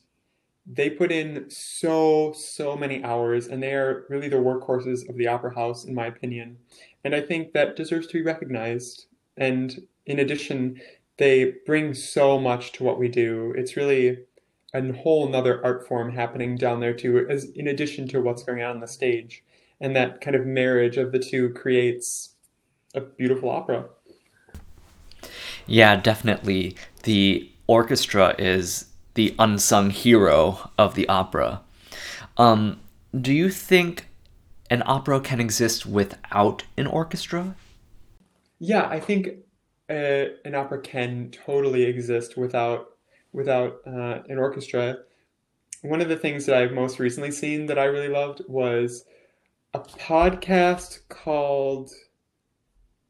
they 0.66 0.90
put 0.90 1.12
in 1.12 1.50
so, 1.50 2.34
so 2.34 2.78
many 2.78 3.04
hours, 3.04 3.48
and 3.48 3.62
they 3.62 3.74
are 3.74 4.06
really 4.10 4.30
the 4.30 4.36
workhorses 4.38 5.10
of 5.10 5.18
the 5.18 5.28
opera 5.28 5.56
house, 5.56 5.86
in 5.86 5.96
my 5.96 6.06
opinion. 6.06 6.58
And 7.04 7.16
I 7.16 7.22
think 7.22 7.54
that 7.54 7.76
deserves 7.76 8.08
to 8.08 8.14
be 8.14 8.22
recognized. 8.22 9.08
And 9.38 9.88
in 10.06 10.20
addition, 10.20 10.80
they 11.18 11.56
bring 11.66 11.94
so 11.94 12.40
much 12.40 12.72
to 12.74 12.84
what 12.84 13.00
we 13.00 13.08
do. 13.08 13.54
It's 13.58 13.76
really 13.76 14.20
a 14.74 14.94
whole 14.94 15.28
another 15.28 15.64
art 15.66 15.88
form 15.88 16.12
happening 16.12 16.56
down 16.56 16.80
there 16.80 16.94
too, 16.94 17.28
as 17.30 17.46
in 17.52 17.68
addition 17.68 18.08
to 18.10 18.22
what's 18.22 18.44
going 18.44 18.62
on 18.62 18.72
on 18.72 18.80
the 18.80 18.88
stage. 18.88 19.44
And 19.80 19.96
that 19.96 20.22
kind 20.22 20.36
of 20.36 20.46
marriage 20.46 20.98
of 20.98 21.12
the 21.12 21.20
two 21.20 21.50
creates 21.50 22.31
a 22.94 23.02
beautiful 23.02 23.50
opera. 23.50 23.86
Yeah, 25.66 25.96
definitely. 25.96 26.76
The 27.04 27.50
orchestra 27.68 28.36
is 28.38 28.88
the 29.14 29.36
unsung 29.40 29.90
hero 29.90 30.72
of 30.78 30.96
the 30.96 31.08
opera. 31.08 31.62
Um, 32.38 32.80
do 33.20 33.34
you 33.34 33.50
think 33.50 34.08
an 34.70 34.84
opera 34.86 35.20
can 35.20 35.40
exist 35.40 35.86
without 35.86 36.64
an 36.78 36.88
orchestra? 36.88 37.56
Yeah, 38.60 38.88
I 38.88 39.00
think 39.00 39.30
uh, 39.90 40.26
an 40.46 40.56
opera 40.56 40.82
can 40.82 41.32
totally 41.32 41.84
exist 41.84 42.38
without 42.38 42.88
without 43.34 43.82
uh, 43.88 44.20
an 44.28 44.38
orchestra. 44.38 44.98
One 45.82 46.02
of 46.02 46.10
the 46.10 46.18
things 46.18 46.46
that 46.46 46.58
I've 46.58 46.74
most 46.74 47.00
recently 47.00 47.32
seen 47.32 47.66
that 47.68 47.80
I 47.80 47.86
really 47.86 48.10
loved 48.10 48.42
was 48.48 49.06
a 49.74 49.80
podcast 49.80 51.00
called. 51.10 51.92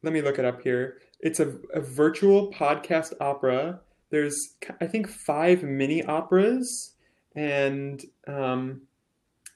Let 0.02 0.12
me 0.12 0.20
look 0.20 0.38
it 0.38 0.44
up 0.44 0.62
here. 0.62 0.98
It's 1.20 1.40
a, 1.40 1.56
a 1.72 1.80
virtual 1.80 2.52
podcast 2.52 3.12
opera. 3.20 3.80
There's, 4.10 4.56
I 4.80 4.86
think, 4.86 5.08
five 5.08 5.62
mini 5.62 6.04
operas, 6.04 6.94
and 7.34 8.02
um, 8.26 8.82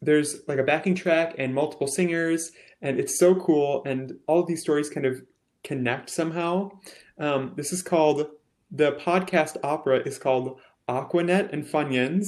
there's 0.00 0.40
like 0.46 0.58
a 0.58 0.62
backing 0.62 0.94
track 0.94 1.34
and 1.38 1.54
multiple 1.54 1.88
singers, 1.88 2.52
and 2.80 2.98
it's 2.98 3.18
so 3.18 3.34
cool. 3.34 3.82
And 3.84 4.12
all 4.26 4.44
these 4.44 4.62
stories 4.62 4.88
kind 4.88 5.04
of 5.04 5.22
connect 5.64 6.10
somehow. 6.10 6.70
Um, 7.18 7.52
this 7.56 7.72
is 7.72 7.82
called 7.82 8.28
the 8.70 8.92
podcast 8.92 9.56
opera 9.62 9.98
is 9.98 10.18
called 10.18 10.58
Aquanet 10.88 11.52
and 11.52 11.64
Funyuns. 11.64 12.26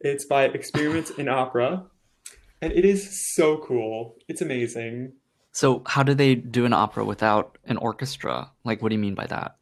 It's 0.00 0.24
by 0.24 0.44
Experiments 0.44 1.10
in 1.10 1.28
Opera, 1.28 1.86
and 2.62 2.72
it 2.72 2.84
is 2.84 3.34
so 3.34 3.58
cool. 3.58 4.16
It's 4.28 4.40
amazing. 4.40 5.12
So, 5.56 5.80
how 5.86 6.02
do 6.02 6.12
they 6.12 6.34
do 6.34 6.66
an 6.66 6.74
opera 6.74 7.02
without 7.02 7.56
an 7.64 7.78
orchestra? 7.78 8.50
Like, 8.64 8.82
what 8.82 8.90
do 8.90 8.94
you 8.94 9.00
mean 9.00 9.14
by 9.14 9.26
that? 9.28 9.56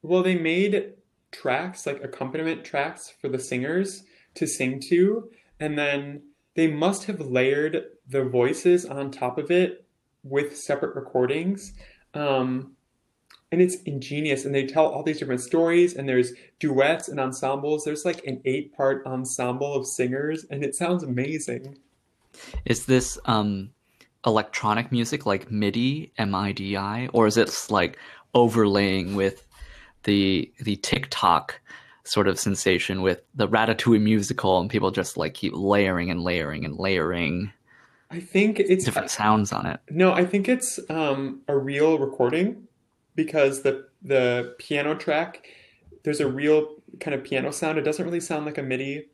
Well, 0.00 0.22
they 0.22 0.36
made 0.36 0.92
tracks, 1.32 1.86
like 1.86 2.04
accompaniment 2.04 2.64
tracks 2.64 3.12
for 3.20 3.28
the 3.28 3.40
singers 3.40 4.04
to 4.36 4.46
sing 4.46 4.78
to, 4.90 5.28
and 5.58 5.76
then 5.76 6.22
they 6.54 6.68
must 6.68 7.06
have 7.06 7.20
layered 7.20 7.82
the 8.08 8.22
voices 8.22 8.86
on 8.86 9.10
top 9.10 9.36
of 9.36 9.50
it 9.50 9.84
with 10.22 10.56
separate 10.56 10.94
recordings. 10.94 11.72
Um, 12.14 12.76
and 13.50 13.60
it's 13.60 13.82
ingenious, 13.82 14.44
and 14.44 14.54
they 14.54 14.66
tell 14.66 14.86
all 14.86 15.02
these 15.02 15.18
different 15.18 15.40
stories, 15.40 15.94
and 15.94 16.08
there's 16.08 16.30
duets 16.60 17.08
and 17.08 17.18
ensembles. 17.18 17.82
There's 17.82 18.04
like 18.04 18.24
an 18.24 18.40
eight 18.44 18.72
part 18.72 19.04
ensemble 19.04 19.74
of 19.74 19.84
singers, 19.84 20.46
and 20.48 20.64
it 20.64 20.76
sounds 20.76 21.02
amazing. 21.02 21.76
Is 22.64 22.86
this 22.86 23.18
um 23.24 23.70
electronic 24.26 24.90
music 24.90 25.26
like 25.26 25.50
MIDI, 25.50 26.12
M-I-D-I, 26.18 27.08
or 27.12 27.26
is 27.26 27.36
it 27.36 27.50
like 27.70 27.98
overlaying 28.34 29.14
with 29.14 29.46
the 30.04 30.50
the 30.60 30.76
TikTok 30.76 31.60
sort 32.04 32.28
of 32.28 32.38
sensation 32.38 33.02
with 33.02 33.22
the 33.34 33.48
Ratatouille 33.48 34.00
musical, 34.00 34.60
and 34.60 34.70
people 34.70 34.90
just 34.90 35.16
like 35.16 35.34
keep 35.34 35.52
layering 35.54 36.10
and 36.10 36.22
layering 36.22 36.64
and 36.64 36.76
layering. 36.76 37.52
I 38.10 38.20
think 38.20 38.60
it's 38.60 38.84
different 38.84 39.10
sounds 39.10 39.52
on 39.52 39.66
it. 39.66 39.80
No, 39.90 40.12
I 40.12 40.24
think 40.24 40.48
it's 40.48 40.78
um, 40.88 41.40
a 41.48 41.56
real 41.56 41.98
recording 41.98 42.68
because 43.14 43.62
the 43.62 43.86
the 44.02 44.54
piano 44.58 44.94
track 44.94 45.46
there's 46.04 46.20
a 46.20 46.28
real 46.28 46.76
kind 47.00 47.14
of 47.14 47.24
piano 47.24 47.50
sound. 47.50 47.78
It 47.78 47.82
doesn't 47.82 48.04
really 48.04 48.20
sound 48.20 48.44
like 48.44 48.58
a 48.58 48.62
MIDI. 48.62 49.06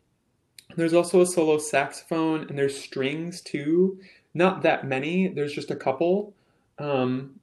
There's 0.76 0.92
also 0.92 1.20
a 1.20 1.26
solo 1.26 1.58
saxophone 1.58 2.48
and 2.48 2.58
there's 2.58 2.78
strings 2.78 3.40
too 3.40 4.00
not 4.34 4.62
that 4.62 4.86
many. 4.86 5.28
There's 5.28 5.52
just 5.52 5.70
a 5.70 5.76
couple. 5.76 6.34
Um, 6.78 7.40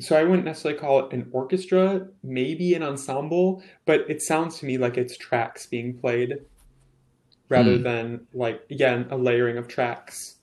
so 0.00 0.16
I 0.16 0.24
wouldn't 0.24 0.44
necessarily 0.44 0.80
call 0.80 1.00
it 1.00 1.12
an 1.12 1.28
orchestra, 1.32 2.06
maybe 2.22 2.74
an 2.74 2.82
ensemble, 2.82 3.62
but 3.84 4.08
it 4.08 4.22
sounds 4.22 4.58
to 4.60 4.66
me 4.66 4.78
like 4.78 4.96
it's 4.96 5.16
tracks 5.16 5.66
being 5.66 5.98
played 5.98 6.38
rather 7.48 7.76
hmm. 7.76 7.82
than 7.82 8.26
like 8.32 8.62
again 8.70 9.06
a 9.10 9.16
layering 9.16 9.58
of 9.58 9.68
tracks. 9.68 10.36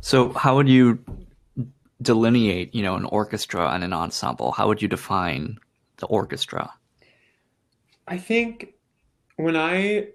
So 0.00 0.32
how 0.32 0.56
would 0.56 0.68
you 0.68 0.98
delineate, 2.02 2.74
you 2.74 2.82
know, 2.82 2.96
an 2.96 3.04
orchestra 3.06 3.70
and 3.70 3.84
an 3.84 3.92
ensemble? 3.92 4.52
How 4.52 4.66
would 4.66 4.82
you 4.82 4.88
define 4.88 5.58
the 5.98 6.06
orchestra? 6.06 6.72
I 8.08 8.18
think 8.18 8.74
when 9.36 9.56
I 9.56 10.08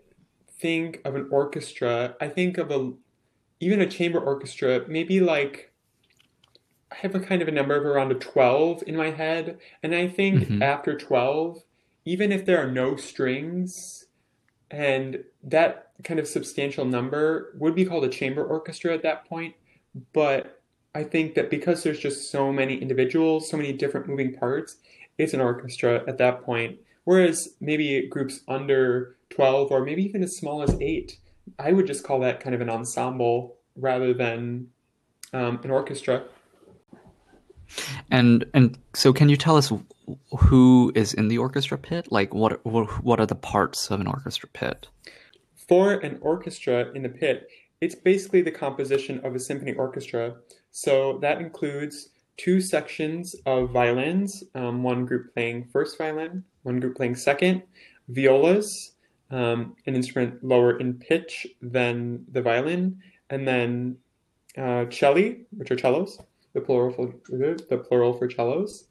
think 0.59 1.01
of 1.05 1.15
an 1.15 1.27
orchestra, 1.31 2.15
I 2.19 2.27
think 2.27 2.57
of 2.57 2.71
a 2.71 2.91
even 3.59 3.81
a 3.81 3.87
chamber 3.87 4.19
orchestra, 4.19 4.83
maybe 4.87 5.19
like 5.19 5.71
I 6.91 6.95
have 6.97 7.15
a 7.15 7.19
kind 7.19 7.41
of 7.41 7.47
a 7.47 7.51
number 7.51 7.75
of 7.75 7.85
around 7.85 8.11
a 8.11 8.15
12 8.15 8.83
in 8.87 8.95
my 8.95 9.11
head. 9.11 9.57
And 9.83 9.95
I 9.95 10.07
think 10.07 10.43
mm-hmm. 10.43 10.63
after 10.63 10.97
12, 10.97 11.63
even 12.05 12.31
if 12.31 12.45
there 12.45 12.61
are 12.61 12.71
no 12.71 12.95
strings, 12.95 14.05
and 14.71 15.23
that 15.43 15.91
kind 16.03 16.19
of 16.19 16.27
substantial 16.27 16.85
number 16.85 17.55
would 17.57 17.75
be 17.75 17.85
called 17.85 18.03
a 18.03 18.09
chamber 18.09 18.43
orchestra 18.43 18.93
at 18.93 19.03
that 19.03 19.27
point. 19.27 19.55
But 20.13 20.61
I 20.93 21.03
think 21.03 21.35
that 21.35 21.49
because 21.49 21.83
there's 21.83 21.99
just 21.99 22.31
so 22.31 22.51
many 22.51 22.77
individuals, 22.77 23.49
so 23.49 23.57
many 23.57 23.73
different 23.73 24.07
moving 24.07 24.33
parts, 24.33 24.77
it's 25.17 25.33
an 25.33 25.41
orchestra 25.41 26.03
at 26.07 26.17
that 26.17 26.43
point. 26.43 26.79
Whereas 27.03 27.49
maybe 27.61 28.07
groups 28.07 28.41
under 28.47 29.15
12 29.29 29.71
or 29.71 29.83
maybe 29.83 30.03
even 30.03 30.23
as 30.23 30.37
small 30.37 30.63
as 30.63 30.75
eight 30.81 31.19
I 31.59 31.71
would 31.71 31.87
just 31.87 32.03
call 32.03 32.19
that 32.21 32.39
kind 32.39 32.55
of 32.55 32.61
an 32.61 32.69
ensemble 32.69 33.57
rather 33.75 34.13
than 34.13 34.67
um, 35.33 35.59
an 35.63 35.71
orchestra. 35.71 36.23
And 38.11 38.45
and 38.53 38.77
so, 38.93 39.11
can 39.11 39.29
you 39.29 39.37
tell 39.37 39.57
us 39.57 39.71
who 40.37 40.91
is 40.95 41.13
in 41.13 41.27
the 41.27 41.37
orchestra 41.37 41.77
pit? 41.77 42.11
Like, 42.11 42.33
what 42.33 42.63
what 42.65 43.19
are 43.19 43.25
the 43.25 43.35
parts 43.35 43.89
of 43.89 43.99
an 43.99 44.07
orchestra 44.07 44.49
pit? 44.49 44.87
For 45.67 45.93
an 45.93 46.19
orchestra 46.21 46.91
in 46.93 47.01
the 47.01 47.09
pit, 47.09 47.47
it's 47.81 47.95
basically 47.95 48.41
the 48.41 48.51
composition 48.51 49.19
of 49.25 49.35
a 49.35 49.39
symphony 49.39 49.73
orchestra. 49.73 50.35
So 50.71 51.17
that 51.19 51.39
includes 51.41 52.09
two 52.37 52.61
sections 52.61 53.35
of 53.45 53.71
violins, 53.71 54.43
um, 54.53 54.83
one 54.83 55.05
group 55.05 55.33
playing 55.33 55.65
first 55.65 55.97
violin, 55.97 56.43
one 56.63 56.79
group 56.79 56.95
playing 56.95 57.15
second, 57.15 57.63
violas, 58.09 58.94
um, 59.31 59.75
an 59.85 59.95
instrument 59.95 60.43
lower 60.43 60.79
in 60.79 60.93
pitch 60.93 61.47
than 61.61 62.25
the 62.31 62.41
violin, 62.41 63.01
and 63.29 63.47
then 63.47 63.97
uh, 64.57 64.85
celli, 64.89 65.45
which 65.57 65.71
are 65.71 65.77
cellos, 65.77 66.19
the 66.53 66.61
plural 66.61 66.91
for 66.91 67.13
the 67.29 67.85
plural 67.87 68.13
for 68.13 68.29
cellos. 68.29 68.85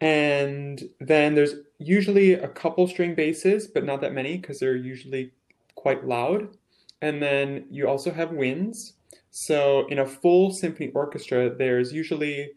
And 0.00 0.88
then 1.00 1.34
there's 1.34 1.54
usually 1.78 2.34
a 2.34 2.48
couple 2.48 2.86
string 2.86 3.14
basses, 3.14 3.66
but 3.66 3.84
not 3.84 4.00
that 4.00 4.12
many 4.12 4.36
because 4.36 4.60
they're 4.60 4.76
usually 4.76 5.32
quite 5.74 6.06
loud. 6.06 6.56
And 7.02 7.22
then 7.22 7.66
you 7.70 7.88
also 7.88 8.12
have 8.12 8.32
winds. 8.32 8.94
So 9.30 9.86
in 9.88 9.98
a 9.98 10.06
full 10.06 10.52
symphony 10.52 10.90
orchestra, 10.94 11.54
there's 11.54 11.92
usually 11.92 12.52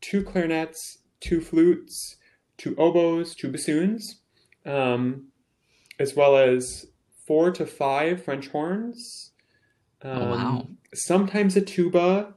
two 0.00 0.22
clarinets, 0.22 0.98
two 1.20 1.40
flutes, 1.40 2.16
two 2.56 2.74
oboes, 2.76 3.34
two 3.34 3.50
bassoons. 3.50 4.16
Um, 4.66 5.28
as 5.98 6.14
well 6.14 6.36
as 6.36 6.86
four 7.26 7.50
to 7.50 7.66
five 7.66 8.24
French 8.24 8.48
horns. 8.48 9.32
Um, 10.02 10.18
oh, 10.18 10.30
wow. 10.30 10.68
Sometimes 10.94 11.56
a 11.56 11.60
tuba, 11.60 12.34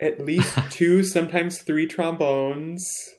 at 0.00 0.24
least 0.24 0.56
two, 0.70 1.02
sometimes 1.02 1.58
three 1.58 1.86
trombones, 1.86 3.10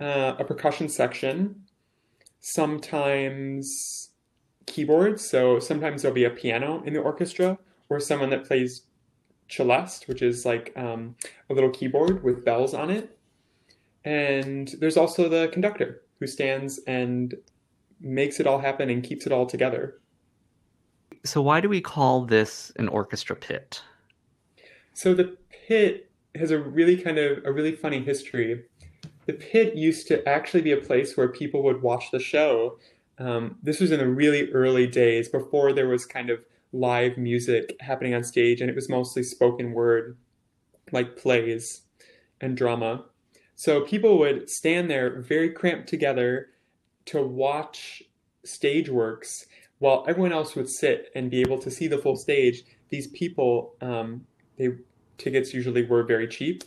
uh, 0.00 0.34
a 0.38 0.44
percussion 0.44 0.88
section, 0.88 1.62
sometimes 2.40 4.10
keyboards. 4.66 5.28
So 5.28 5.58
sometimes 5.58 6.02
there'll 6.02 6.14
be 6.14 6.24
a 6.24 6.30
piano 6.30 6.82
in 6.84 6.92
the 6.92 7.00
orchestra 7.00 7.58
or 7.88 8.00
someone 8.00 8.30
that 8.30 8.46
plays 8.46 8.82
celeste, 9.48 10.08
which 10.08 10.22
is 10.22 10.44
like 10.44 10.72
um, 10.76 11.14
a 11.50 11.54
little 11.54 11.70
keyboard 11.70 12.22
with 12.22 12.44
bells 12.44 12.74
on 12.74 12.90
it. 12.90 13.18
And 14.04 14.74
there's 14.80 14.96
also 14.96 15.28
the 15.28 15.48
conductor 15.52 16.02
who 16.18 16.26
stands 16.26 16.80
and 16.86 17.34
makes 18.02 18.40
it 18.40 18.46
all 18.46 18.58
happen 18.58 18.90
and 18.90 19.02
keeps 19.02 19.26
it 19.26 19.32
all 19.32 19.46
together. 19.46 19.98
So 21.24 21.40
why 21.40 21.60
do 21.60 21.68
we 21.68 21.80
call 21.80 22.24
this 22.24 22.72
an 22.76 22.88
orchestra 22.88 23.36
pit? 23.36 23.82
So 24.92 25.14
the 25.14 25.36
pit 25.66 26.10
has 26.34 26.50
a 26.50 26.58
really 26.58 26.96
kind 26.96 27.18
of 27.18 27.44
a 27.44 27.52
really 27.52 27.76
funny 27.76 28.02
history. 28.02 28.64
The 29.26 29.34
pit 29.34 29.76
used 29.76 30.08
to 30.08 30.26
actually 30.28 30.62
be 30.62 30.72
a 30.72 30.78
place 30.78 31.16
where 31.16 31.28
people 31.28 31.62
would 31.62 31.82
watch 31.82 32.10
the 32.10 32.18
show. 32.18 32.78
Um, 33.18 33.56
this 33.62 33.80
was 33.80 33.92
in 33.92 33.98
the 33.98 34.08
really 34.08 34.50
early 34.50 34.86
days 34.86 35.28
before 35.28 35.72
there 35.72 35.88
was 35.88 36.04
kind 36.04 36.30
of 36.30 36.40
live 36.72 37.16
music 37.18 37.76
happening 37.80 38.14
on 38.14 38.24
stage, 38.24 38.60
and 38.60 38.68
it 38.68 38.74
was 38.74 38.88
mostly 38.88 39.22
spoken 39.22 39.72
word, 39.72 40.16
like 40.90 41.16
plays 41.16 41.82
and 42.40 42.56
drama. 42.56 43.04
So 43.54 43.82
people 43.82 44.18
would 44.18 44.50
stand 44.50 44.90
there 44.90 45.20
very 45.20 45.50
cramped 45.50 45.88
together 45.88 46.48
to 47.06 47.22
watch 47.22 48.02
stage 48.44 48.88
works 48.88 49.46
while 49.78 50.04
everyone 50.08 50.32
else 50.32 50.54
would 50.54 50.68
sit 50.68 51.10
and 51.14 51.30
be 51.30 51.40
able 51.40 51.58
to 51.58 51.70
see 51.70 51.88
the 51.88 51.98
full 51.98 52.16
stage. 52.16 52.64
These 52.88 53.08
people, 53.08 53.74
um, 53.80 54.26
they 54.56 54.70
tickets 55.18 55.54
usually 55.54 55.84
were 55.84 56.02
very 56.02 56.28
cheap. 56.28 56.64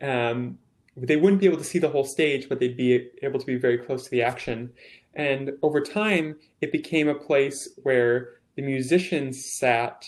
Um, 0.00 0.58
they 0.96 1.16
wouldn't 1.16 1.40
be 1.40 1.46
able 1.46 1.58
to 1.58 1.64
see 1.64 1.78
the 1.78 1.88
whole 1.88 2.04
stage, 2.04 2.48
but 2.48 2.60
they'd 2.60 2.76
be 2.76 3.10
able 3.22 3.40
to 3.40 3.46
be 3.46 3.56
very 3.56 3.78
close 3.78 4.04
to 4.04 4.10
the 4.10 4.22
action. 4.22 4.70
And 5.14 5.52
over 5.62 5.80
time, 5.80 6.36
it 6.60 6.72
became 6.72 7.08
a 7.08 7.14
place 7.14 7.68
where 7.82 8.40
the 8.56 8.62
musicians 8.62 9.44
sat 9.44 10.06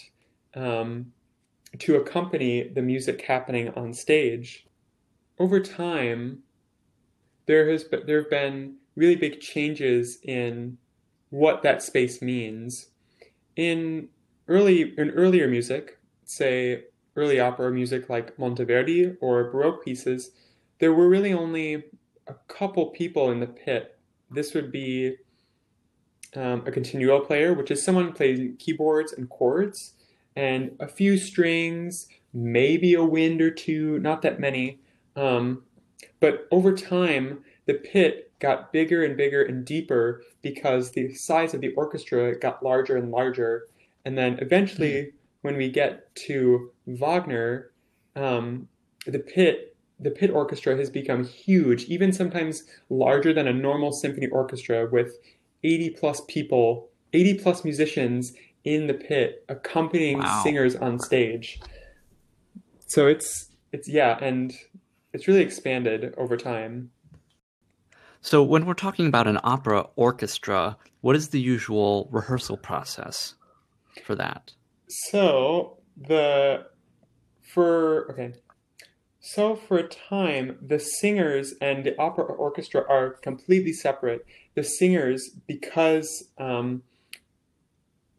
um, 0.54 1.12
to 1.78 1.97
accompany 1.97 2.68
the 2.68 2.83
music 2.83 3.23
happening 3.23 3.71
on 3.71 3.92
stage. 3.92 4.66
Over 5.38 5.61
time, 5.61 6.38
there 7.47 7.71
has 7.71 7.85
been, 7.85 8.06
there 8.06 8.23
have 8.23 8.30
been 8.30 8.76
really 8.96 9.16
big 9.16 9.40
changes 9.40 10.18
in 10.22 10.76
what 11.30 11.62
that 11.62 11.82
space 11.82 12.20
means. 12.22 12.88
In 13.56 14.08
early 14.48 14.94
in 14.98 15.10
earlier 15.10 15.48
music, 15.48 15.98
say 16.24 16.84
early 17.14 17.40
opera 17.40 17.70
music 17.70 18.08
like 18.08 18.36
Monteverdi 18.36 19.16
or 19.20 19.50
Baroque 19.50 19.84
pieces, 19.84 20.32
there 20.78 20.92
were 20.92 21.08
really 21.08 21.32
only 21.32 21.84
a 22.26 22.34
couple 22.48 22.86
people 22.86 23.30
in 23.30 23.40
the 23.40 23.46
pit. 23.46 23.98
This 24.30 24.54
would 24.54 24.72
be 24.72 25.16
um, 26.34 26.62
a 26.66 26.70
continuo 26.70 27.20
player, 27.20 27.54
which 27.54 27.70
is 27.70 27.82
someone 27.82 28.12
playing 28.12 28.56
keyboards 28.58 29.12
and 29.12 29.28
chords, 29.30 29.94
and 30.34 30.76
a 30.80 30.88
few 30.88 31.16
strings, 31.16 32.08
maybe 32.34 32.94
a 32.94 33.04
wind 33.04 33.40
or 33.40 33.50
two, 33.50 33.98
not 34.00 34.20
that 34.22 34.38
many. 34.38 34.80
Um, 35.14 35.62
but 36.20 36.46
over 36.50 36.74
time, 36.74 37.42
the 37.66 37.75
pit 37.75 38.32
got 38.38 38.73
bigger 38.73 39.04
and 39.04 39.16
bigger 39.16 39.42
and 39.42 39.64
deeper 39.64 40.23
because 40.42 40.92
the 40.92 41.12
size 41.14 41.54
of 41.54 41.61
the 41.61 41.75
orchestra 41.75 42.38
got 42.38 42.62
larger 42.62 42.96
and 42.96 43.11
larger. 43.11 43.68
And 44.04 44.16
then 44.16 44.38
eventually, 44.40 44.92
mm. 44.92 45.12
when 45.42 45.56
we 45.56 45.70
get 45.70 46.14
to 46.26 46.70
Wagner, 46.87 47.73
um, 48.14 48.68
the 49.06 49.18
pit 49.18 49.76
the 49.99 50.11
pit 50.11 50.30
orchestra 50.30 50.76
has 50.76 50.90
become 50.90 51.25
huge, 51.25 51.85
even 51.85 52.12
sometimes 52.12 52.64
larger 52.90 53.32
than 53.32 53.49
a 53.49 53.52
normal 53.52 53.92
symphony 53.92 54.26
orchestra, 54.26 54.87
with 54.92 55.16
80 55.64 55.90
plus 55.90 56.20
people, 56.28 56.90
80 57.14 57.38
plus 57.38 57.64
musicians 57.64 58.35
in 58.64 58.88
the 58.88 58.94
pit 58.94 59.42
accompanying 59.49 60.18
wow. 60.18 60.42
singers 60.42 60.76
on 60.76 60.99
stage. 60.99 61.61
So 62.87 63.06
it's 63.06 63.50
it's 63.73 63.88
yeah, 63.88 64.18
and 64.20 64.54
it's 65.12 65.26
really 65.26 65.40
expanded 65.40 66.14
over 66.18 66.37
time. 66.37 66.90
So 68.20 68.42
when 68.42 68.66
we're 68.66 68.75
talking 68.75 69.06
about 69.06 69.26
an 69.26 69.38
opera 69.44 69.87
orchestra, 69.96 70.76
what 71.00 71.16
is 71.16 71.28
the 71.28 71.40
usual 71.40 72.08
rehearsal 72.11 72.56
process 72.56 73.35
for 74.04 74.14
that? 74.16 74.52
So 74.88 75.78
the 75.96 76.66
for 77.42 78.11
okay. 78.12 78.35
So 79.20 79.56
for 79.56 79.78
a 79.78 79.88
time, 79.88 80.56
the 80.62 80.78
singers 80.78 81.54
and 81.61 81.85
the 81.85 81.99
opera 82.00 82.25
orchestra 82.25 82.85
are 82.88 83.11
completely 83.11 83.73
separate. 83.73 84.25
The 84.54 84.62
singers, 84.62 85.30
because 85.49 86.28
um, 86.38 86.82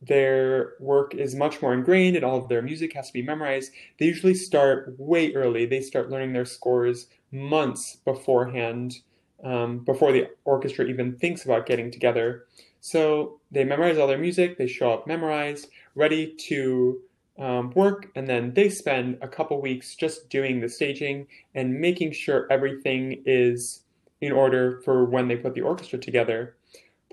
their 0.01 0.73
work 0.79 1.15
is 1.15 1.35
much 1.35 1.61
more 1.61 1.73
ingrained 1.73 2.15
and 2.15 2.25
all 2.25 2.37
of 2.37 2.49
their 2.49 2.61
music 2.61 2.93
has 2.93 3.07
to 3.07 3.13
be 3.13 3.21
memorized, 3.21 3.71
they 3.99 4.05
usually 4.05 4.33
start 4.33 4.95
way 4.97 5.33
early. 5.33 5.65
They 5.65 5.81
start 5.81 6.09
learning 6.09 6.33
their 6.33 6.45
scores 6.45 7.07
months 7.31 7.97
beforehand, 8.05 8.95
um, 9.43 9.79
before 9.79 10.11
the 10.11 10.29
orchestra 10.45 10.85
even 10.85 11.15
thinks 11.17 11.45
about 11.45 11.65
getting 11.65 11.91
together. 11.91 12.45
So 12.79 13.39
they 13.51 13.63
memorize 13.63 13.97
all 13.97 14.07
their 14.07 14.17
music, 14.17 14.57
they 14.57 14.67
show 14.67 14.93
up 14.93 15.07
memorized, 15.07 15.67
ready 15.95 16.35
to 16.47 16.99
um, 17.39 17.71
work, 17.71 18.07
and 18.15 18.27
then 18.27 18.53
they 18.53 18.69
spend 18.69 19.17
a 19.21 19.27
couple 19.27 19.61
weeks 19.61 19.95
just 19.95 20.29
doing 20.29 20.59
the 20.59 20.69
staging 20.69 21.27
and 21.55 21.79
making 21.79 22.11
sure 22.11 22.47
everything 22.49 23.21
is 23.25 23.81
in 24.21 24.31
order 24.31 24.81
for 24.83 25.05
when 25.05 25.27
they 25.27 25.35
put 25.35 25.53
the 25.53 25.61
orchestra 25.61 25.99
together. 25.99 26.55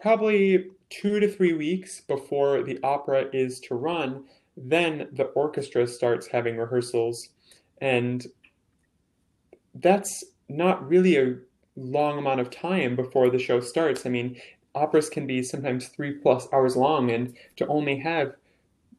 Probably 0.00 0.70
two 0.90 1.20
to 1.20 1.28
three 1.28 1.52
weeks 1.52 2.00
before 2.00 2.62
the 2.62 2.78
opera 2.82 3.26
is 3.32 3.60
to 3.60 3.74
run, 3.74 4.24
then 4.56 5.08
the 5.12 5.24
orchestra 5.24 5.86
starts 5.86 6.26
having 6.26 6.56
rehearsals. 6.56 7.30
And 7.80 8.26
that's 9.74 10.24
not 10.48 10.86
really 10.88 11.16
a 11.16 11.36
long 11.76 12.18
amount 12.18 12.40
of 12.40 12.50
time 12.50 12.96
before 12.96 13.30
the 13.30 13.38
show 13.38 13.60
starts. 13.60 14.06
I 14.06 14.10
mean, 14.10 14.36
operas 14.74 15.08
can 15.08 15.26
be 15.26 15.42
sometimes 15.42 15.88
three 15.88 16.12
plus 16.12 16.48
hours 16.52 16.76
long, 16.76 17.10
and 17.10 17.34
to 17.56 17.66
only 17.66 17.98
have 18.00 18.34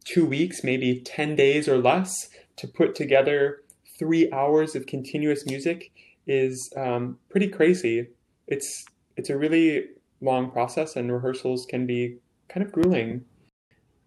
two 0.03 0.25
weeks, 0.25 0.63
maybe 0.63 1.01
10 1.01 1.35
days 1.35 1.67
or 1.67 1.77
less, 1.77 2.29
to 2.57 2.67
put 2.67 2.95
together 2.95 3.63
three 3.97 4.31
hours 4.31 4.75
of 4.75 4.85
continuous 4.85 5.45
music 5.45 5.91
is 6.27 6.71
um, 6.77 7.17
pretty 7.29 7.47
crazy. 7.47 8.07
It's 8.47 8.85
it's 9.17 9.29
a 9.29 9.37
really 9.37 9.85
long 10.21 10.51
process, 10.51 10.95
and 10.95 11.11
rehearsals 11.11 11.65
can 11.65 11.85
be 11.85 12.17
kind 12.49 12.65
of 12.65 12.71
grueling. 12.71 13.25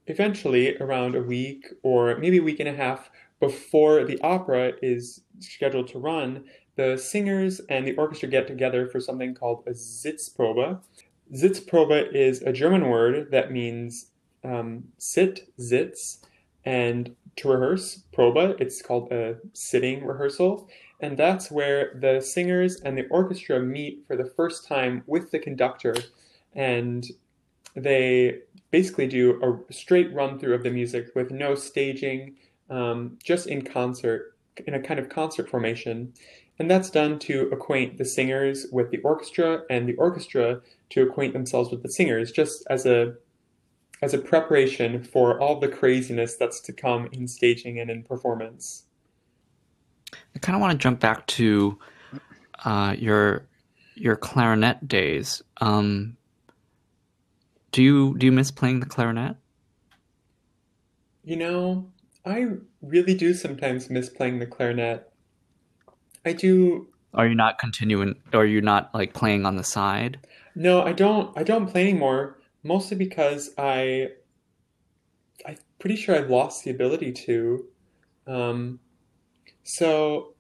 Eventually, 0.07 0.77
around 0.79 1.14
a 1.14 1.23
week 1.23 1.66
or 1.83 2.16
maybe 2.19 2.38
a 2.38 2.43
week 2.43 2.61
and 2.61 2.69
a 2.69 2.75
half 2.75 3.11
before 3.40 4.05
the 4.05 4.21
opera 4.23 4.73
is 4.83 5.23
scheduled 5.38 5.88
to 5.88 5.99
run, 5.99 6.45
the 6.79 6.97
singers 6.97 7.61
and 7.69 7.87
the 7.87 7.97
orchestra 7.97 8.29
get 8.29 8.47
together 8.47 8.87
for 8.87 9.01
something 9.01 9.35
called 9.35 9.64
a 9.67 9.73
Sitzprobe. 9.73 10.79
Sitzprobe 11.35 12.14
is 12.14 12.41
a 12.43 12.53
German 12.53 12.88
word 12.88 13.33
that 13.33 13.51
means 13.51 14.07
um, 14.45 14.85
sit, 14.97 15.51
sitz, 15.59 16.21
and 16.64 17.17
to 17.35 17.49
rehearse, 17.49 18.05
proba, 18.17 18.59
it's 18.61 18.81
called 18.81 19.11
a 19.11 19.37
sitting 19.55 20.05
rehearsal. 20.07 20.69
And 21.01 21.17
that's 21.17 21.51
where 21.51 21.99
the 22.01 22.21
singers 22.21 22.81
and 22.81 22.97
the 22.97 23.09
orchestra 23.09 23.59
meet 23.59 24.05
for 24.07 24.17
the 24.17 24.25
first 24.37 24.67
time 24.67 25.03
with 25.07 25.33
the 25.33 25.38
conductor. 25.41 25.97
And 26.55 27.05
they 27.75 28.38
basically 28.71 29.09
do 29.09 29.41
a 29.43 29.73
straight 29.73 30.14
run 30.14 30.38
through 30.38 30.55
of 30.55 30.62
the 30.62 30.71
music 30.71 31.09
with 31.17 31.33
no 31.33 31.57
staging, 31.57 32.37
um, 32.71 33.19
just 33.23 33.49
in 33.49 33.62
concert, 33.62 34.37
in 34.67 34.75
a 34.75 34.81
kind 34.81 35.01
of 35.01 35.09
concert 35.09 35.49
formation. 35.49 36.12
And 36.59 36.71
that's 36.71 36.90
done 36.90 37.18
to 37.21 37.49
acquaint 37.53 37.99
the 37.99 38.05
singers 38.05 38.66
with 38.73 38.90
the 38.90 38.99
orchestra 38.99 39.62
and 39.71 39.88
the 39.88 39.94
orchestra 39.94 40.61
to 40.90 41.03
acquaint 41.03 41.33
themselves 41.33 41.71
with 41.71 41.83
the 41.83 41.90
singers, 41.90 42.33
just 42.33 42.64
as 42.68 42.85
a 42.85 43.14
as 44.01 44.14
a 44.14 44.18
preparation 44.18 45.03
for 45.03 45.40
all 45.40 45.59
the 45.59 45.68
craziness 45.68 46.37
that's 46.37 46.61
to 46.61 46.73
come 46.73 47.09
in 47.12 47.27
staging 47.27 47.81
and 47.81 47.90
in 47.90 48.03
performance. 48.03 48.85
I 50.35 50.38
kind 50.38 50.55
of 50.55 50.61
want 50.61 50.73
to 50.73 50.79
jump 50.83 51.01
back 51.01 51.27
to 51.27 51.79
uh, 52.64 52.94
your 52.99 53.47
your 53.94 54.16
clarinet 54.16 54.87
days. 54.87 55.42
Um, 55.61 56.16
do 57.73 57.83
you 57.83 58.16
do 58.18 58.27
you 58.27 58.33
miss 58.33 58.51
playing 58.51 58.81
the 58.81 58.87
clarinet? 58.87 59.37
You 61.25 61.37
know, 61.37 61.90
I 62.25 62.47
really 62.81 63.14
do 63.14 63.35
sometimes 63.35 63.90
miss 63.90 64.09
playing 64.09 64.38
the 64.38 64.47
clarinet. 64.47 65.12
I 66.25 66.33
do. 66.33 66.89
Are 67.15 67.27
you 67.27 67.35
not 67.35 67.59
continuing? 67.59 68.17
Are 68.33 68.47
you 68.47 68.61
not 68.61 68.95
like 68.95 69.15
playing 69.15 69.47
on 69.47 69.57
the 69.57 69.65
side? 69.65 70.19
No, 70.55 70.83
I 70.83 70.93
don't. 70.93 71.37
I 71.37 71.43
don't 71.43 71.67
play 71.67 71.83
anymore 71.83 72.39
mostly 72.63 72.97
because 72.97 73.51
I 73.59 74.09
I'm 75.47 75.57
pretty 75.79 75.97
sure 75.97 76.17
I've 76.17 76.31
lost 76.31 76.65
the 76.65 76.71
ability 76.71 77.13
to. 77.13 77.65
Um, 78.27 78.81
so 79.65 80.35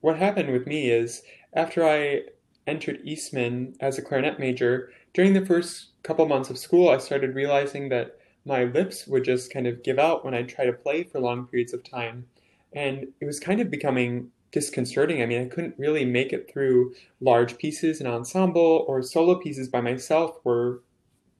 what 0.00 0.16
happened 0.16 0.52
with 0.52 0.66
me 0.66 0.90
is 0.90 1.22
after 1.54 1.86
I 1.86 2.22
entered 2.66 3.00
Eastman 3.04 3.74
as 3.80 3.98
a 3.98 4.02
clarinet 4.02 4.38
major, 4.38 4.92
during 5.12 5.34
the 5.34 5.44
first 5.44 5.88
couple 6.02 6.26
months 6.26 6.50
of 6.50 6.58
school, 6.58 6.88
I 6.88 6.98
started 6.98 7.34
realizing 7.34 7.88
that 7.90 8.16
my 8.44 8.64
lips 8.64 9.06
would 9.06 9.24
just 9.24 9.52
kind 9.52 9.66
of 9.66 9.82
give 9.82 9.98
out 9.98 10.24
when 10.24 10.34
I 10.34 10.42
try 10.42 10.64
to 10.64 10.72
play 10.72 11.04
for 11.04 11.20
long 11.20 11.46
periods 11.46 11.74
of 11.74 11.84
time. 11.84 12.26
And 12.72 13.08
it 13.20 13.26
was 13.26 13.38
kind 13.38 13.60
of 13.60 13.70
becoming 13.70 14.30
disconcerting. 14.52 15.22
I 15.22 15.26
mean, 15.26 15.42
I 15.42 15.46
couldn't 15.46 15.74
really 15.78 16.04
make 16.04 16.32
it 16.32 16.50
through 16.52 16.94
large 17.20 17.58
pieces 17.58 18.00
and 18.00 18.08
ensemble 18.08 18.84
or 18.88 19.02
solo 19.02 19.36
pieces 19.36 19.68
by 19.68 19.80
myself 19.80 20.36
were 20.44 20.82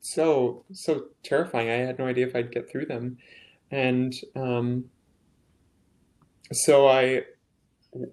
so 0.01 0.65
so 0.73 1.07
terrifying. 1.23 1.69
I 1.69 1.75
had 1.75 1.99
no 1.99 2.07
idea 2.07 2.27
if 2.27 2.35
I'd 2.35 2.53
get 2.53 2.71
through 2.71 2.87
them, 2.87 3.19
and 3.71 4.15
um, 4.37 4.85
so 6.53 6.89
I 6.89 7.25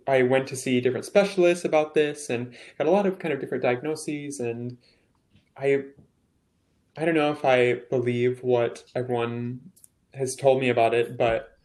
I 0.07 0.23
went 0.23 0.47
to 0.47 0.55
see 0.55 0.81
different 0.81 1.05
specialists 1.05 1.65
about 1.65 1.93
this 1.93 2.29
and 2.29 2.53
got 2.77 2.87
a 2.87 2.91
lot 2.91 3.05
of 3.05 3.19
kind 3.19 3.33
of 3.33 3.39
different 3.39 3.63
diagnoses. 3.63 4.39
And 4.39 4.77
I 5.55 5.83
I 6.97 7.05
don't 7.05 7.15
know 7.15 7.31
if 7.31 7.45
I 7.45 7.81
believe 7.89 8.41
what 8.41 8.83
everyone 8.95 9.59
has 10.13 10.35
told 10.35 10.59
me 10.59 10.69
about 10.69 10.93
it, 10.93 11.17
but 11.17 11.56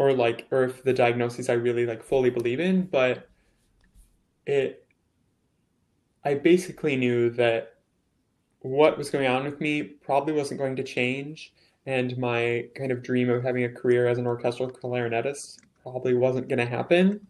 or 0.00 0.14
like 0.14 0.46
or 0.50 0.64
if 0.64 0.82
the 0.82 0.94
diagnoses 0.94 1.50
I 1.50 1.52
really 1.52 1.84
like 1.84 2.02
fully 2.02 2.30
believe 2.30 2.58
in, 2.58 2.86
but 2.86 3.28
it 4.46 4.86
I 6.24 6.34
basically 6.34 6.96
knew 6.96 7.28
that 7.30 7.74
what 8.60 8.96
was 8.96 9.10
going 9.10 9.26
on 9.26 9.44
with 9.44 9.60
me 9.60 9.82
probably 9.82 10.32
wasn't 10.32 10.58
going 10.58 10.74
to 10.76 10.82
change, 10.82 11.52
and 11.84 12.16
my 12.16 12.66
kind 12.74 12.92
of 12.92 13.02
dream 13.02 13.28
of 13.28 13.42
having 13.42 13.64
a 13.64 13.68
career 13.68 14.06
as 14.06 14.16
an 14.16 14.26
orchestral 14.26 14.70
clarinetist 14.70 15.58
probably 15.82 16.14
wasn't 16.14 16.48
going 16.48 16.58
to 16.58 16.66
happen. 16.66 17.20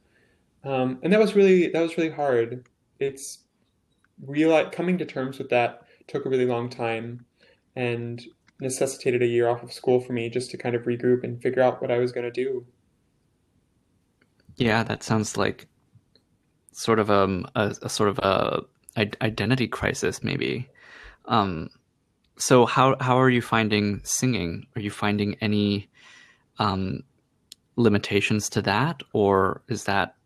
Um, 0.63 1.01
and 1.03 1.13
that 1.13 1.19
was 1.19 1.35
really 1.35 1.71
that 1.71 1.83
was 1.83 1.97
really 1.97 2.11
hard. 2.11 2.69
It's 3.01 3.41
real 4.25 4.65
coming 4.71 4.97
to 4.99 5.05
terms 5.05 5.39
with 5.39 5.51
that 5.51 5.83
took 6.07 6.25
a 6.25 6.29
really 6.29 6.47
long 6.47 6.69
time, 6.69 7.27
and 7.75 8.25
necessitated 8.61 9.23
a 9.23 9.27
year 9.27 9.49
off 9.49 9.63
of 9.63 9.73
school 9.73 10.01
for 10.01 10.13
me 10.13 10.29
just 10.29 10.51
to 10.51 10.57
kind 10.57 10.75
of 10.75 10.83
regroup 10.83 11.25
and 11.25 11.41
figure 11.41 11.63
out 11.63 11.81
what 11.81 11.91
I 11.91 11.99
was 11.99 12.13
going 12.13 12.25
to 12.25 12.31
do. 12.31 12.67
Yeah, 14.57 14.83
that 14.85 15.03
sounds 15.03 15.37
like 15.37 15.67
sort 16.73 16.99
of 16.99 17.11
um, 17.11 17.47
a, 17.55 17.75
a 17.83 17.89
sort 17.89 18.11
of 18.11 18.19
a 18.19 18.63
identity 19.23 19.69
crisis, 19.69 20.23
maybe. 20.23 20.69
Um, 21.27 21.71
so 22.37 22.67
how 22.67 22.97
how 23.01 23.19
are 23.19 23.31
you 23.31 23.43
finding 23.43 24.01
singing? 24.05 24.67
Are 24.75 24.81
you 24.81 24.91
finding 24.91 25.37
any 25.41 25.89
um, 26.59 27.03
limitations 27.77 28.49
to 28.51 28.63
that, 28.63 29.03
or 29.13 29.63
is 29.69 29.85
that 29.85 30.17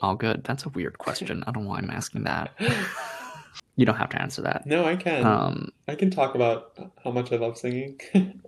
all 0.00 0.14
good? 0.14 0.44
That's 0.44 0.64
a 0.64 0.70
weird 0.70 0.98
question. 0.98 1.44
I 1.46 1.52
don't 1.52 1.64
know 1.64 1.70
why 1.70 1.78
I'm 1.78 1.90
asking 1.90 2.24
that. 2.24 2.52
you 3.82 3.86
don't 3.86 3.96
have 3.96 4.10
to 4.10 4.22
answer 4.22 4.42
that. 4.42 4.64
No, 4.64 4.84
I 4.84 4.94
can. 4.94 5.26
Um, 5.26 5.72
I 5.88 5.96
can 5.96 6.08
talk 6.12 6.36
about 6.36 6.78
how 7.02 7.10
much 7.10 7.32
I 7.32 7.36
love 7.36 7.58
singing. 7.58 8.00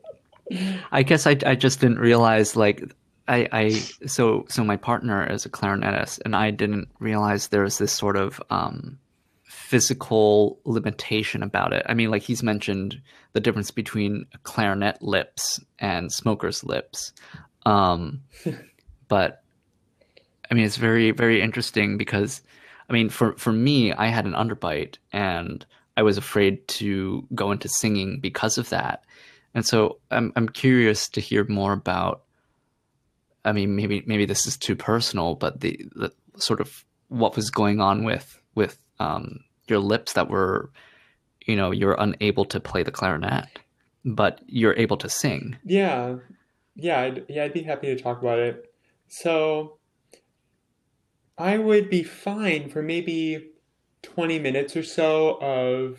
I 0.93 1.03
guess 1.03 1.27
I 1.27 1.37
I 1.45 1.57
just 1.57 1.81
didn't 1.81 1.99
realize 1.99 2.55
like 2.55 2.95
I, 3.27 3.49
I 3.51 3.69
so 4.07 4.47
so 4.49 4.63
my 4.63 4.77
partner 4.77 5.29
is 5.29 5.45
a 5.45 5.49
clarinetist 5.49 6.21
and 6.25 6.37
I 6.37 6.53
didn't 6.53 6.89
realize 7.01 7.49
there 7.49 7.65
was 7.65 7.79
this 7.79 7.91
sort 7.91 8.17
of 8.17 8.41
um, 8.51 8.97
physical 9.43 10.61
limitation 10.65 11.43
about 11.43 11.73
it. 11.73 11.85
I 11.89 11.95
mean, 11.95 12.13
like 12.13 12.23
he's 12.23 12.45
mentioned 12.45 13.03
the 13.33 13.41
difference 13.41 13.73
between 13.73 14.27
clarinet 14.45 15.03
lips 15.03 15.59
and 15.81 16.13
smoker's 16.13 16.63
lips. 16.63 17.13
Um, 17.67 18.23
but 19.09 19.43
I 20.49 20.55
mean, 20.55 20.65
it's 20.65 20.77
very, 20.77 21.11
very 21.11 21.43
interesting 21.43 21.97
because, 21.99 22.41
I 22.89 22.93
mean, 22.93 23.09
for, 23.09 23.37
for 23.37 23.53
me, 23.53 23.93
I 23.93 24.09
had 24.09 24.27
an 24.27 24.33
underbite 24.33 24.97
and 25.13 25.65
I 25.97 26.03
was 26.03 26.19
afraid 26.19 26.67
to 26.69 27.27
go 27.35 27.53
into 27.53 27.69
singing 27.69 28.21
because 28.21 28.59
of 28.59 28.69
that. 28.71 29.05
And 29.55 29.65
so 29.65 29.99
I'm, 30.11 30.33
I'm 30.37 30.49
curious 30.49 31.09
to 31.11 31.21
hear 31.21 31.45
more 31.49 31.73
about, 31.73 32.23
I 33.45 33.53
mean, 33.53 33.77
maybe, 33.77 34.03
maybe 34.07 34.27
this 34.27 34.47
is 34.47 34.57
too 34.57 34.77
personal, 34.77 35.35
but 35.35 35.61
the, 35.61 35.81
the 35.95 36.13
sort 36.37 36.61
of 36.61 36.85
what 37.09 37.37
was 37.37 37.51
going 37.51 37.81
on 37.81 38.05
with, 38.05 38.41
with, 38.55 38.79
um, 38.99 39.41
your 39.69 39.79
lips 39.79 40.13
that 40.15 40.29
were, 40.29 40.71
you 41.47 41.57
know, 41.57 41.71
you're 41.71 41.97
unable 41.99 42.45
to 42.47 42.61
play 42.61 42.83
the 42.83 42.91
clarinet, 42.91 43.47
but 44.05 44.41
you're 44.47 44.77
able 44.77 44.97
to 44.99 45.09
sing. 45.09 45.57
Yeah, 45.65 46.17
yeah, 46.75 47.01
I'd, 47.01 47.25
yeah, 47.29 47.45
I'd 47.45 47.55
be 47.55 47.63
happy 47.63 47.95
to 47.95 48.03
talk 48.03 48.21
about 48.21 48.39
it. 48.41 48.73
So, 49.09 49.79
I 51.37 51.59
would 51.59 51.91
be 51.91 52.03
fine 52.03 52.69
for 52.69 52.83
maybe 52.83 53.51
20 54.03 54.39
minutes 54.39 54.77
or 54.77 54.83
so 54.83 55.39
of 55.41 55.99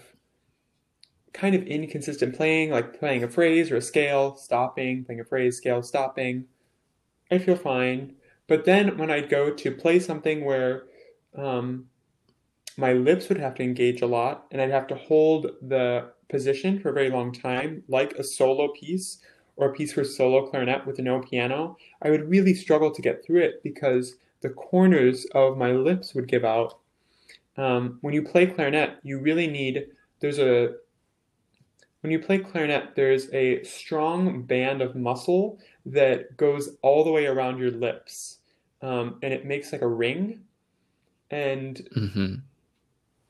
kind 1.34 1.56
of 1.56 1.64
inconsistent 1.64 2.36
playing, 2.36 2.72
like 2.72 2.98
playing 2.98 3.24
a 3.24 3.28
phrase 3.28 3.70
or 3.70 3.76
a 3.76 3.82
scale, 3.82 4.38
stopping, 4.38 5.04
playing 5.04 5.20
a 5.20 5.26
phrase, 5.26 5.58
scale, 5.58 5.84
stopping. 5.84 6.46
I 7.30 7.40
feel 7.40 7.58
fine. 7.58 8.16
But 8.48 8.64
then 8.64 8.98
when 8.98 9.12
I'd 9.12 9.30
go 9.30 9.52
to 9.52 9.72
play 9.72 10.00
something 10.00 10.46
where 10.46 10.84
um, 11.36 11.88
my 12.78 12.94
lips 12.94 13.28
would 13.28 13.40
have 13.40 13.56
to 13.56 13.64
engage 13.64 14.02
a 14.02 14.08
lot 14.08 14.46
and 14.52 14.62
I'd 14.62 14.72
have 14.72 14.88
to 14.88 14.96
hold 14.96 15.48
the 15.62 16.12
position 16.30 16.80
for 16.80 16.90
a 16.90 16.94
very 16.94 17.10
long 17.10 17.34
time, 17.34 17.84
like 17.90 18.14
a 18.14 18.24
solo 18.24 18.70
piece 18.70 19.20
or 19.58 19.70
a 19.70 19.74
piece 19.74 19.94
for 19.94 20.04
solo 20.04 20.48
clarinet 20.48 20.86
with 20.86 21.00
no 21.00 21.20
piano, 21.20 21.78
I 22.02 22.10
would 22.10 22.30
really 22.30 22.54
struggle 22.54 22.92
to 22.92 23.02
get 23.02 23.26
through 23.26 23.42
it 23.42 23.64
because 23.64 24.16
the 24.46 24.54
corners 24.54 25.26
of 25.34 25.58
my 25.58 25.72
lips 25.72 26.14
would 26.14 26.28
give 26.28 26.46
out. 26.46 26.78
Um, 27.58 27.98
when 28.02 28.14
you 28.14 28.22
play 28.22 28.46
clarinet, 28.46 29.00
you 29.02 29.20
really 29.20 29.48
need, 29.48 29.88
there's 30.20 30.40
a, 30.40 30.76
when 32.02 32.12
you 32.12 32.20
play 32.20 32.38
clarinet, 32.38 32.96
there's 32.96 33.34
a 33.34 33.64
strong 33.64 34.44
band 34.44 34.82
of 34.82 34.96
muscle 34.96 35.58
that 35.88 36.38
goes 36.38 36.78
all 36.84 37.04
the 37.04 37.12
way 37.12 37.26
around 37.26 37.58
your 37.58 37.72
lips. 37.72 38.40
Um, 38.82 39.18
and 39.24 39.34
it 39.34 39.46
makes 39.46 39.72
like 39.72 39.82
a 39.82 39.88
ring. 39.88 40.42
And 41.32 41.76
mm-hmm 41.96 42.36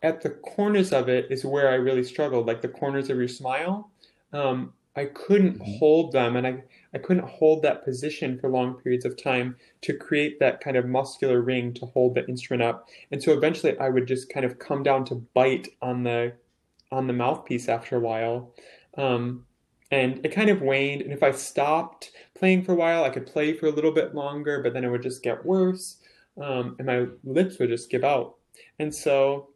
at 0.06 0.22
the 0.22 0.30
corners 0.30 0.94
of 0.94 1.10
it 1.10 1.26
is 1.32 1.44
where 1.44 1.70
I 1.70 1.76
really 1.76 2.04
struggled, 2.04 2.46
like 2.46 2.62
the 2.62 2.68
corners 2.68 3.10
of 3.10 3.18
your 3.18 3.28
smile. 3.28 3.90
Um, 4.34 4.74
I 4.96 5.06
couldn't 5.06 5.60
mm-hmm. 5.60 5.78
hold 5.80 6.12
them 6.14 6.36
and 6.36 6.48
I, 6.48 6.64
I 6.94 6.98
couldn't 7.00 7.28
hold 7.28 7.64
that 7.64 7.84
position 7.84 8.40
for 8.40 8.50
long 8.50 8.76
periods 8.76 9.06
of 9.06 9.22
time 9.22 9.58
to 9.82 9.94
create 9.94 10.40
that 10.40 10.62
kind 10.62 10.78
of 10.78 10.86
muscular 10.86 11.42
ring 11.42 11.74
to 11.76 11.86
hold 11.86 12.16
the 12.16 12.26
instrument 12.28 12.64
up. 12.64 12.88
And 13.12 13.22
so 13.22 13.34
eventually 13.34 13.78
I 13.78 13.90
would 13.90 14.08
just 14.08 14.30
kind 14.30 14.46
of 14.46 14.60
come 14.60 14.84
down 14.84 15.06
to 15.06 15.16
bite 15.16 15.70
on 15.82 16.04
the 16.04 16.34
on 16.92 17.08
the 17.08 17.14
mouthpiece 17.14 17.68
after 17.68 17.98
a 17.98 18.00
while. 18.00 18.54
Um, 18.98 19.46
and 19.92 20.26
it 20.26 20.30
kind 20.30 20.50
of 20.50 20.62
waned. 20.62 21.02
And 21.02 21.12
if 21.12 21.24
I 21.24 21.32
stopped 21.32 22.12
playing 22.34 22.64
for 22.64 22.72
a 22.72 22.76
while, 22.76 23.04
I 23.04 23.10
could 23.10 23.26
play 23.26 23.54
for 23.54 23.68
a 23.68 23.72
little 23.72 23.92
bit 23.92 24.16
longer, 24.16 24.62
but 24.62 24.74
then 24.74 24.84
it 24.84 24.90
would 24.90 25.04
just 25.04 25.24
get 25.24 25.46
worse. 25.46 25.98
Um, 26.42 26.76
and 26.80 26.88
my 26.88 27.06
lips 27.24 27.60
would 27.60 27.70
just 27.70 27.90
give 27.90 28.04
out. 28.04 28.36
And 28.80 28.94
so 28.94 29.50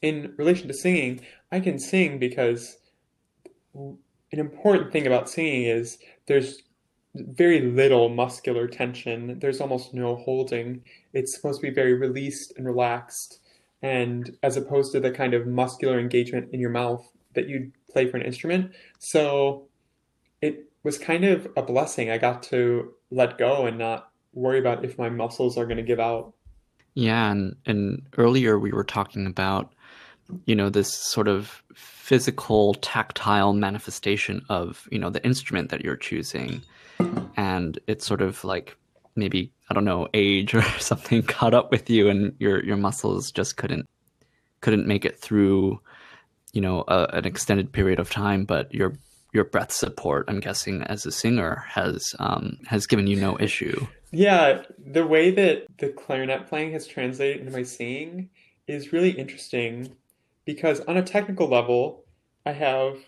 in 0.00 0.34
relation 0.36 0.68
to 0.68 0.74
singing, 0.74 1.20
I 1.50 1.60
can 1.60 1.78
sing 1.78 2.18
because 2.18 2.78
an 4.32 4.38
important 4.38 4.92
thing 4.92 5.06
about 5.06 5.28
singing 5.28 5.64
is 5.64 5.98
there's 6.26 6.62
very 7.14 7.60
little 7.60 8.08
muscular 8.08 8.66
tension. 8.66 9.38
There's 9.38 9.60
almost 9.60 9.92
no 9.92 10.16
holding. 10.16 10.82
It's 11.12 11.34
supposed 11.34 11.60
to 11.60 11.66
be 11.66 11.74
very 11.74 11.94
released 11.94 12.54
and 12.56 12.66
relaxed, 12.66 13.40
and 13.82 14.34
as 14.42 14.56
opposed 14.56 14.92
to 14.92 15.00
the 15.00 15.10
kind 15.10 15.34
of 15.34 15.46
muscular 15.46 16.00
engagement 16.00 16.48
in 16.52 16.60
your 16.60 16.70
mouth 16.70 17.06
that 17.34 17.48
you'd 17.48 17.72
play 17.90 18.06
for 18.06 18.16
an 18.16 18.22
instrument. 18.22 18.72
So 18.98 19.68
it 20.40 20.64
was 20.82 20.98
kind 20.98 21.24
of 21.24 21.46
a 21.56 21.62
blessing. 21.62 22.10
I 22.10 22.18
got 22.18 22.42
to 22.44 22.92
let 23.10 23.38
go 23.38 23.66
and 23.66 23.78
not 23.78 24.10
worry 24.32 24.58
about 24.58 24.84
if 24.84 24.98
my 24.98 25.10
muscles 25.10 25.58
are 25.58 25.66
going 25.66 25.76
to 25.76 25.82
give 25.82 26.00
out. 26.00 26.32
Yeah, 26.94 27.30
and 27.30 27.56
and 27.66 28.02
earlier 28.16 28.58
we 28.58 28.72
were 28.72 28.84
talking 28.84 29.26
about 29.26 29.74
you 30.46 30.54
know 30.54 30.70
this 30.70 30.92
sort 30.92 31.28
of 31.28 31.62
physical 31.74 32.74
tactile 32.74 33.52
manifestation 33.52 34.42
of 34.48 34.88
you 34.90 34.98
know 34.98 35.10
the 35.10 35.24
instrument 35.24 35.70
that 35.70 35.82
you're 35.82 35.96
choosing. 35.96 36.62
And 37.36 37.78
it's 37.86 38.06
sort 38.06 38.22
of 38.22 38.44
like 38.44 38.76
maybe 39.14 39.52
i 39.68 39.74
don't 39.74 39.84
know 39.84 40.08
age 40.14 40.54
or 40.60 40.62
something 40.78 41.22
caught 41.22 41.52
up 41.52 41.70
with 41.70 41.90
you 41.90 42.08
and 42.08 42.34
your 42.38 42.64
your 42.64 42.78
muscles 42.78 43.30
just 43.30 43.58
couldn't 43.58 43.86
couldn't 44.62 44.86
make 44.86 45.04
it 45.04 45.18
through 45.18 45.78
you 46.52 46.60
know 46.60 46.84
a, 46.88 47.08
an 47.12 47.24
extended 47.24 47.72
period 47.72 47.98
of 47.98 48.10
time. 48.10 48.44
But 48.44 48.72
your 48.72 48.94
your 49.34 49.44
breath 49.44 49.72
support 49.72 50.26
i'm 50.28 50.40
guessing 50.40 50.82
as 50.82 51.06
a 51.06 51.12
singer 51.12 51.64
has 51.66 52.14
um, 52.18 52.58
has 52.66 52.86
given 52.86 53.06
you 53.06 53.16
no 53.16 53.38
issue. 53.40 53.86
Yeah 54.10 54.62
the 54.78 55.06
way 55.06 55.30
that 55.30 55.66
the 55.78 55.88
clarinet 55.88 56.48
playing 56.48 56.72
has 56.72 56.86
translated 56.86 57.40
into 57.40 57.52
my 57.52 57.62
singing 57.62 58.30
is 58.66 58.92
really 58.92 59.10
interesting 59.10 59.96
because 60.44 60.80
on 60.80 60.96
a 60.96 61.02
technical 61.02 61.48
level, 61.48 62.04
I 62.44 62.52
have 62.52 62.98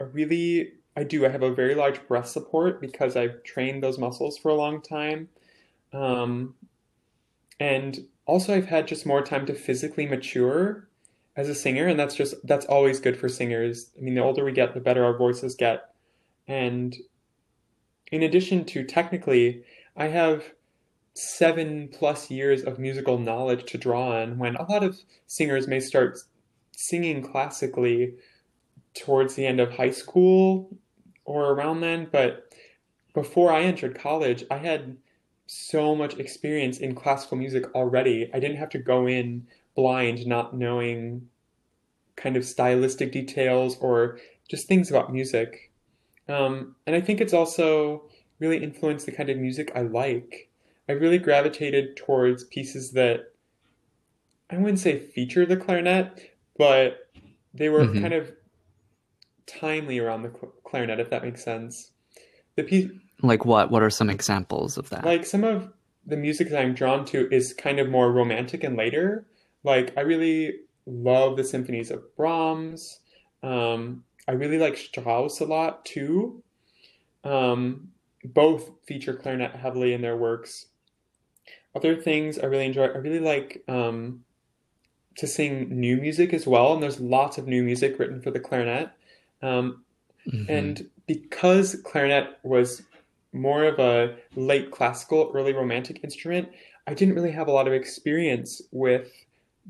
a 0.00 0.04
really, 0.06 0.72
I 0.96 1.04
do, 1.04 1.26
I 1.26 1.28
have 1.28 1.42
a 1.42 1.54
very 1.54 1.74
large 1.74 2.06
breath 2.06 2.28
support 2.28 2.80
because 2.80 3.16
I've 3.16 3.42
trained 3.42 3.82
those 3.82 3.98
muscles 3.98 4.38
for 4.38 4.50
a 4.50 4.54
long 4.54 4.80
time. 4.82 5.28
Um, 5.92 6.54
and 7.60 7.98
also, 8.26 8.54
I've 8.54 8.66
had 8.66 8.86
just 8.86 9.06
more 9.06 9.22
time 9.22 9.46
to 9.46 9.54
physically 9.54 10.06
mature 10.06 10.88
as 11.36 11.48
a 11.48 11.54
singer, 11.54 11.86
and 11.86 11.98
that's 11.98 12.14
just, 12.14 12.34
that's 12.44 12.66
always 12.66 13.00
good 13.00 13.16
for 13.16 13.28
singers. 13.28 13.90
I 13.96 14.02
mean, 14.02 14.14
the 14.14 14.22
older 14.22 14.44
we 14.44 14.52
get, 14.52 14.74
the 14.74 14.80
better 14.80 15.04
our 15.04 15.16
voices 15.16 15.54
get. 15.54 15.90
And 16.46 16.96
in 18.12 18.22
addition 18.22 18.64
to 18.66 18.84
technically, 18.84 19.62
I 19.96 20.08
have 20.08 20.44
seven 21.14 21.88
plus 21.88 22.30
years 22.30 22.62
of 22.62 22.78
musical 22.78 23.18
knowledge 23.18 23.64
to 23.64 23.78
draw 23.78 24.20
on 24.22 24.38
when 24.38 24.54
a 24.56 24.70
lot 24.70 24.84
of 24.84 24.98
singers 25.26 25.66
may 25.66 25.80
start 25.80 26.18
singing 26.80 27.20
classically 27.20 28.14
towards 28.94 29.34
the 29.34 29.44
end 29.44 29.58
of 29.58 29.74
high 29.74 29.90
school 29.90 30.70
or 31.24 31.50
around 31.50 31.80
then, 31.80 32.06
but 32.12 32.52
before 33.14 33.52
I 33.52 33.62
entered 33.62 33.98
college, 33.98 34.44
I 34.48 34.58
had 34.58 34.96
so 35.46 35.96
much 35.96 36.18
experience 36.18 36.78
in 36.78 36.94
classical 36.94 37.36
music 37.36 37.74
already. 37.74 38.30
I 38.32 38.38
didn't 38.38 38.58
have 38.58 38.68
to 38.70 38.78
go 38.78 39.08
in 39.08 39.44
blind, 39.74 40.24
not 40.24 40.54
knowing 40.54 41.28
kind 42.14 42.36
of 42.36 42.44
stylistic 42.44 43.10
details 43.10 43.76
or 43.80 44.20
just 44.48 44.68
things 44.68 44.88
about 44.88 45.12
music. 45.12 45.72
Um, 46.28 46.76
and 46.86 46.94
I 46.94 47.00
think 47.00 47.20
it's 47.20 47.34
also 47.34 48.04
really 48.38 48.62
influenced 48.62 49.04
the 49.04 49.12
kind 49.12 49.30
of 49.30 49.36
music 49.36 49.72
I 49.74 49.80
like. 49.80 50.48
I 50.88 50.92
really 50.92 51.18
gravitated 51.18 51.96
towards 51.96 52.44
pieces 52.44 52.92
that 52.92 53.32
I 54.48 54.58
wouldn't 54.58 54.78
say 54.78 55.00
feature 55.00 55.44
the 55.44 55.56
clarinet, 55.56 56.37
but 56.58 57.08
they 57.54 57.68
were 57.68 57.84
mm-hmm. 57.84 58.02
kind 58.02 58.14
of 58.14 58.32
timely 59.46 59.98
around 59.98 60.22
the 60.22 60.32
clarinet, 60.64 61.00
if 61.00 61.10
that 61.10 61.24
makes 61.24 61.42
sense. 61.42 61.92
The 62.56 62.64
piece, 62.64 62.90
like 63.22 63.44
what? 63.44 63.70
What 63.70 63.82
are 63.82 63.90
some 63.90 64.10
examples 64.10 64.76
of 64.76 64.90
that? 64.90 65.04
Like 65.04 65.24
some 65.24 65.44
of 65.44 65.72
the 66.06 66.16
music 66.16 66.50
that 66.50 66.60
I'm 66.60 66.74
drawn 66.74 67.04
to 67.06 67.32
is 67.32 67.54
kind 67.54 67.78
of 67.78 67.88
more 67.88 68.12
romantic 68.12 68.64
and 68.64 68.76
later. 68.76 69.26
Like 69.64 69.92
I 69.96 70.02
really 70.02 70.60
love 70.86 71.36
the 71.36 71.44
symphonies 71.44 71.90
of 71.90 72.02
Brahms. 72.16 73.00
Um, 73.42 74.04
I 74.26 74.32
really 74.32 74.58
like 74.58 74.76
Strauss 74.76 75.40
a 75.40 75.44
lot 75.44 75.84
too. 75.84 76.42
Um, 77.24 77.88
both 78.24 78.70
feature 78.86 79.14
clarinet 79.14 79.54
heavily 79.54 79.92
in 79.92 80.02
their 80.02 80.16
works. 80.16 80.66
other 81.74 81.96
things 81.96 82.38
I 82.38 82.46
really 82.46 82.66
enjoy, 82.66 82.86
I 82.86 82.98
really 82.98 83.20
like 83.20 83.62
um, 83.68 84.24
to 85.18 85.26
sing 85.26 85.68
new 85.68 85.96
music 85.96 86.32
as 86.32 86.46
well, 86.46 86.72
and 86.72 86.82
there's 86.82 87.00
lots 87.00 87.38
of 87.38 87.46
new 87.48 87.62
music 87.62 87.98
written 87.98 88.22
for 88.22 88.30
the 88.30 88.40
clarinet. 88.40 88.90
Um, 89.42 89.84
hmm 90.24 90.44
and 90.48 90.88
because 91.06 91.76
clarinet 91.84 92.38
was 92.42 92.82
more 93.32 93.64
of 93.64 93.78
a 93.78 94.16
late 94.36 94.70
classical, 94.70 95.30
early 95.34 95.52
romantic 95.52 96.04
instrument, 96.04 96.48
I 96.86 96.94
didn't 96.94 97.14
really 97.14 97.32
have 97.32 97.48
a 97.48 97.52
lot 97.52 97.66
of 97.66 97.72
experience 97.72 98.62
with 98.70 99.10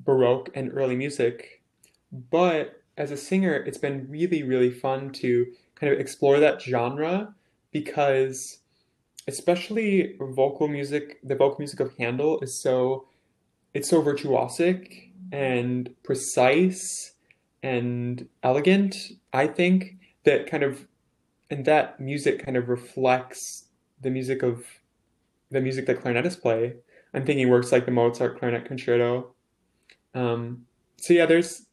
Baroque 0.05 0.51
and 0.55 0.71
early 0.75 0.97
music. 0.97 1.63
But 2.31 2.83
as 2.97 3.11
a 3.11 3.17
singer, 3.17 3.55
it's 3.55 3.79
been 3.79 4.07
really, 4.11 4.43
really 4.43 4.71
fun 4.71 5.13
to 5.15 5.47
kind 5.77 5.93
of 5.93 5.99
explore 5.99 6.41
that 6.41 6.61
genre 6.61 7.35
because, 7.73 8.59
especially 9.27 10.17
vocal 10.21 10.69
music, 10.69 11.19
the 11.23 11.37
vocal 11.37 11.59
music 11.59 11.81
of 11.81 11.97
Handel 11.99 12.41
is 12.41 12.55
so 12.55 13.07
it's 13.75 13.89
so 13.89 14.03
virtuosic 14.03 15.08
and 15.33 15.95
precise 16.03 17.13
and 17.63 18.29
elegant, 18.43 18.97
I 19.33 19.47
think, 19.47 19.97
that 20.25 20.49
kind 20.51 20.63
of 20.63 20.87
and 21.51 21.65
that 21.65 21.99
music 21.99 22.45
kind 22.45 22.57
of 22.57 22.69
reflects 22.69 23.69
the 24.03 24.11
music 24.11 24.43
of 24.43 24.65
the 25.51 25.61
music 25.61 25.87
that 25.87 26.03
clarinetists 26.03 26.41
play. 26.41 26.75
I'm 27.15 27.25
thinking 27.25 27.49
works 27.49 27.73
like 27.73 27.87
the 27.87 27.91
Mozart 27.91 28.39
Clarinet 28.39 28.67
Concerto. 28.67 29.35
Um, 30.15 30.67
so 30.99 31.15
yeah, 31.15 31.27
there's 31.27 31.67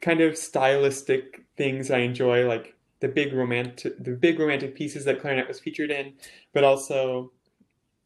kind 0.00 0.20
of 0.20 0.36
stylistic 0.36 1.44
things 1.56 1.90
I 1.90 1.98
enjoy, 1.98 2.46
like 2.48 2.74
the 3.00 3.08
big 3.08 3.32
romantic 3.32 4.02
the 4.02 4.12
big 4.12 4.38
romantic 4.38 4.74
pieces 4.74 5.04
that 5.04 5.20
clarinet 5.20 5.48
was 5.48 5.60
featured 5.60 5.90
in, 5.90 6.14
but 6.52 6.64
also 6.64 7.32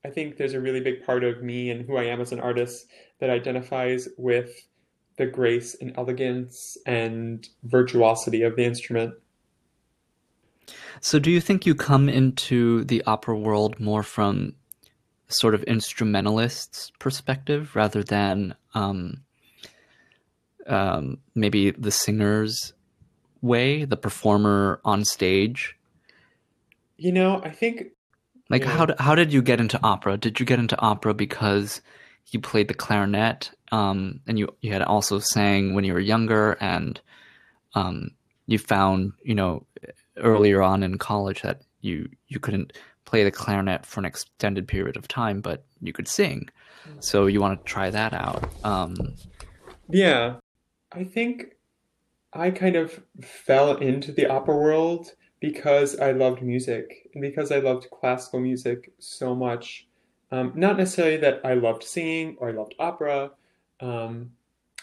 I 0.04 0.10
think 0.10 0.36
there's 0.36 0.54
a 0.54 0.60
really 0.60 0.80
big 0.80 1.04
part 1.04 1.24
of 1.24 1.42
me 1.42 1.70
and 1.70 1.84
who 1.84 1.96
I 1.96 2.04
am 2.04 2.20
as 2.20 2.32
an 2.32 2.40
artist 2.40 2.86
that 3.18 3.30
identifies 3.30 4.08
with 4.16 4.50
the 5.16 5.26
grace 5.26 5.74
and 5.80 5.94
elegance 5.96 6.76
and 6.86 7.48
virtuosity 7.64 8.42
of 8.42 8.56
the 8.56 8.64
instrument. 8.64 9.14
So, 11.00 11.18
do 11.18 11.30
you 11.30 11.40
think 11.40 11.66
you 11.66 11.74
come 11.74 12.08
into 12.08 12.84
the 12.84 13.02
opera 13.06 13.36
world 13.36 13.78
more 13.78 14.02
from 14.02 14.54
sort 15.28 15.54
of 15.54 15.62
instrumentalist's 15.64 16.90
perspective 16.98 17.74
rather 17.74 18.02
than 18.02 18.54
um, 18.74 19.22
um, 20.66 21.18
maybe 21.34 21.70
the 21.72 21.90
singer's 21.90 22.72
way, 23.42 23.84
the 23.84 23.96
performer 23.96 24.80
on 24.84 25.04
stage? 25.04 25.76
You 26.96 27.12
know, 27.12 27.42
I 27.44 27.50
think 27.50 27.88
Like, 28.48 28.62
yeah. 28.62 28.70
how 28.70 28.86
how 28.98 29.14
did 29.14 29.32
you 29.32 29.42
get 29.42 29.60
into 29.60 29.78
opera? 29.82 30.16
Did 30.16 30.40
you 30.40 30.46
get 30.46 30.58
into 30.58 30.78
opera 30.80 31.14
because 31.14 31.82
you 32.30 32.40
played 32.40 32.68
the 32.68 32.74
clarinet, 32.74 33.50
um, 33.72 34.20
and 34.26 34.38
you 34.38 34.54
you 34.60 34.72
had 34.72 34.82
also 34.82 35.18
sang 35.18 35.74
when 35.74 35.84
you 35.84 35.92
were 35.92 36.00
younger, 36.00 36.52
and 36.60 37.00
um, 37.74 38.10
you 38.46 38.58
found 38.58 39.12
you 39.22 39.34
know 39.34 39.64
earlier 40.18 40.62
on 40.62 40.82
in 40.82 40.98
college 40.98 41.42
that 41.42 41.62
you 41.80 42.08
you 42.28 42.38
couldn't 42.40 42.72
play 43.04 43.22
the 43.22 43.30
clarinet 43.30 43.86
for 43.86 44.00
an 44.00 44.06
extended 44.06 44.66
period 44.66 44.96
of 44.96 45.06
time, 45.08 45.40
but 45.40 45.64
you 45.80 45.92
could 45.92 46.08
sing, 46.08 46.48
so 47.00 47.26
you 47.26 47.40
want 47.40 47.58
to 47.58 47.72
try 47.72 47.90
that 47.90 48.12
out. 48.12 48.44
Um, 48.64 49.14
Yeah, 49.88 50.36
I 50.92 51.04
think 51.04 51.56
I 52.32 52.50
kind 52.50 52.76
of 52.76 53.00
fell 53.22 53.76
into 53.76 54.12
the 54.12 54.26
opera 54.26 54.56
world 54.56 55.12
because 55.40 55.98
I 55.98 56.12
loved 56.12 56.42
music 56.42 57.08
and 57.14 57.22
because 57.22 57.52
I 57.52 57.58
loved 57.58 57.90
classical 57.90 58.40
music 58.40 58.92
so 58.98 59.34
much. 59.34 59.86
Um, 60.32 60.52
not 60.54 60.76
necessarily 60.76 61.18
that 61.18 61.40
I 61.44 61.54
loved 61.54 61.84
singing 61.84 62.36
or 62.38 62.48
I 62.48 62.52
loved 62.52 62.74
opera. 62.78 63.30
Um, 63.80 64.32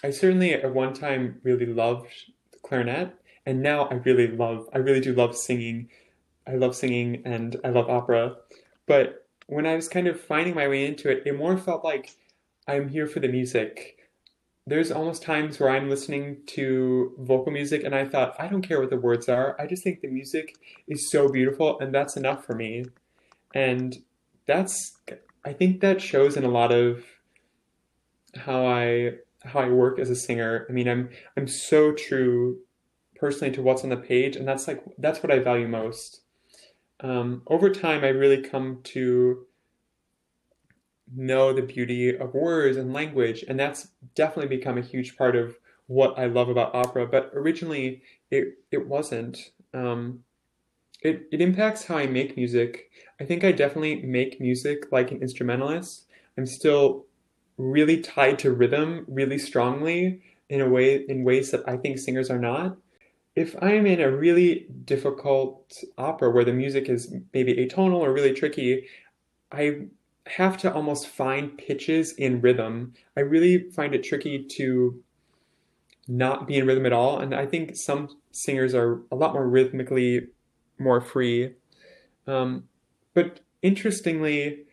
I 0.04 0.10
certainly 0.10 0.54
at 0.54 0.74
one 0.74 0.94
time 0.94 1.40
really 1.44 1.66
loved 1.66 2.08
the 2.52 2.60
clarinet, 2.60 3.16
and 3.46 3.62
now 3.62 3.86
I 3.86 3.96
really 3.96 4.28
love, 4.28 4.70
I 4.74 4.80
really 4.80 5.02
do 5.02 5.14
love 5.14 5.36
singing. 5.36 5.90
I 6.48 6.56
love 6.56 6.76
singing 6.76 7.22
and 7.26 7.56
I 7.64 7.70
love 7.70 7.90
opera. 7.90 8.36
But 8.86 9.26
when 9.48 9.66
I 9.66 9.76
was 9.76 9.88
kind 9.88 10.08
of 10.08 10.20
finding 10.20 10.56
my 10.56 10.68
way 10.68 10.86
into 10.86 11.10
it, 11.10 11.24
it 11.26 11.38
more 11.38 11.58
felt 11.58 11.86
like 11.86 12.12
I'm 12.68 12.90
here 12.90 13.08
for 13.08 13.22
the 13.22 13.30
music 13.30 14.04
there's 14.66 14.92
almost 14.92 15.24
times 15.24 15.60
where 15.60 15.70
I'm 15.70 15.90
listening 15.90 16.38
to 16.48 17.14
vocal 17.20 17.52
music 17.52 17.84
and 17.84 17.94
I 17.94 18.06
thought, 18.06 18.36
I 18.40 18.48
don't 18.48 18.62
care 18.62 18.80
what 18.80 18.90
the 18.90 18.98
words 18.98 19.28
are. 19.28 19.60
I 19.60 19.68
just 19.68 19.84
think 19.84 20.02
the 20.02 20.08
music 20.08 20.56
is 20.88 21.12
so 21.12 21.28
beautiful 21.28 21.80
and 21.80 21.94
that's 21.94 22.16
enough 22.16 22.46
for 22.46 22.56
me. 22.56 22.86
And 23.54 23.98
that's, 24.48 24.98
I 25.44 25.52
think 25.52 25.82
that 25.82 26.02
shows 26.02 26.38
in 26.38 26.46
a 26.46 26.50
lot 26.50 26.72
of 26.72 27.04
how 28.36 28.66
I 28.66 29.14
how 29.44 29.60
I 29.60 29.70
work 29.70 30.00
as 30.00 30.10
a 30.10 30.16
singer. 30.16 30.66
I 30.70 30.74
mean, 30.74 30.88
I'm 30.88 31.10
I'm 31.38 31.48
so 31.48 31.92
true 31.92 32.60
personally 33.16 33.54
to 33.56 33.62
what's 33.62 33.84
on 33.84 33.90
the 33.90 33.98
page, 33.98 34.36
and 34.36 34.48
that's 34.48 34.68
like 34.68 34.84
that's 34.98 35.22
what 35.24 35.32
I 35.32 35.40
value 35.40 35.68
most. 35.68 36.22
Um, 37.00 37.42
over 37.48 37.70
time, 37.70 38.04
I 38.04 38.10
really 38.10 38.42
come 38.42 38.80
to 38.86 39.46
know 41.16 41.54
the 41.54 41.62
beauty 41.62 42.16
of 42.16 42.34
words 42.34 42.78
and 42.78 42.94
language, 42.94 43.44
and 43.48 43.60
that's 43.60 43.90
definitely 44.16 44.56
become 44.56 44.78
a 44.78 44.82
huge 44.82 45.18
part 45.18 45.36
of 45.36 45.58
what 45.88 46.18
I 46.18 46.26
love 46.26 46.50
about 46.50 46.74
opera. 46.74 47.06
But 47.06 47.32
originally, 47.34 48.02
it 48.32 48.58
it 48.72 48.88
wasn't. 48.88 49.52
Um, 49.74 50.24
it 51.02 51.28
it 51.32 51.42
impacts 51.42 51.86
how 51.86 51.98
I 51.98 52.08
make 52.08 52.38
music. 52.38 52.90
I 53.20 53.26
think 53.26 53.44
I 53.44 53.52
definitely 53.52 54.02
make 54.04 54.40
music 54.40 54.92
like 54.92 55.12
an 55.12 55.22
instrumentalist. 55.22 56.08
I'm 56.38 56.46
still 56.46 57.06
really 57.72 58.02
tied 58.02 58.40
to 58.40 58.52
rhythm 58.52 59.06
really 59.08 59.38
strongly 59.38 60.22
in 60.50 60.62
a 60.62 60.70
way 60.70 61.06
in 61.08 61.24
ways 61.24 61.52
that 61.52 61.68
I 61.68 61.78
think 61.78 61.98
singers 61.98 62.30
are 62.30 62.40
not. 62.40 62.78
If 63.36 63.56
I'm 63.62 63.88
in 63.88 64.00
a 64.00 64.12
really 64.12 64.68
difficult 64.86 65.74
opera 65.98 66.30
where 66.30 66.46
the 66.46 66.54
music 66.54 66.90
is 66.90 67.14
maybe 67.34 67.56
atonal 67.56 67.96
or 67.96 68.14
really 68.14 68.34
tricky, 68.34 68.88
I 69.52 69.88
have 70.28 70.58
to 70.58 70.74
almost 70.74 71.08
find 71.08 71.58
pitches 71.58 72.14
in 72.14 72.42
rhythm. 72.42 72.94
I 73.18 73.22
really 73.22 73.70
find 73.72 73.96
it 73.96 74.04
tricky 74.04 74.44
to 74.58 75.02
not 76.08 76.48
be 76.48 76.58
in 76.58 76.68
rhythm 76.68 76.86
at 76.86 76.94
all. 76.94 77.20
And 77.20 77.34
I 77.34 77.46
think 77.46 77.76
some 77.76 78.10
singers 78.32 78.76
are 78.76 79.02
a 79.12 79.16
lot 79.16 79.34
more 79.34 79.48
rhythmically 79.48 80.28
more 80.78 81.02
free. 81.02 81.54
Um, 82.28 82.66
but 83.14 83.40
interestingly, 83.62 84.66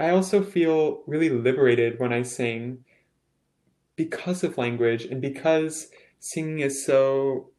I 0.00 0.08
also 0.08 0.42
feel 0.42 1.02
really 1.06 1.28
liberated 1.28 2.00
when 2.00 2.10
I 2.10 2.22
sing 2.22 2.84
because 3.96 4.42
of 4.42 4.56
language 4.56 5.04
and 5.04 5.20
because 5.20 5.88
singing 6.20 6.60
is 6.60 6.86
so 6.86 7.50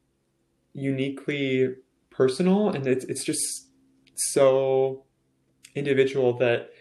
uniquely 0.74 1.76
personal 2.10 2.70
and 2.70 2.88
it's, 2.88 3.06
it's 3.06 3.24
just 3.24 3.70
so 4.16 5.04
individual 5.76 6.34
that 6.40 6.72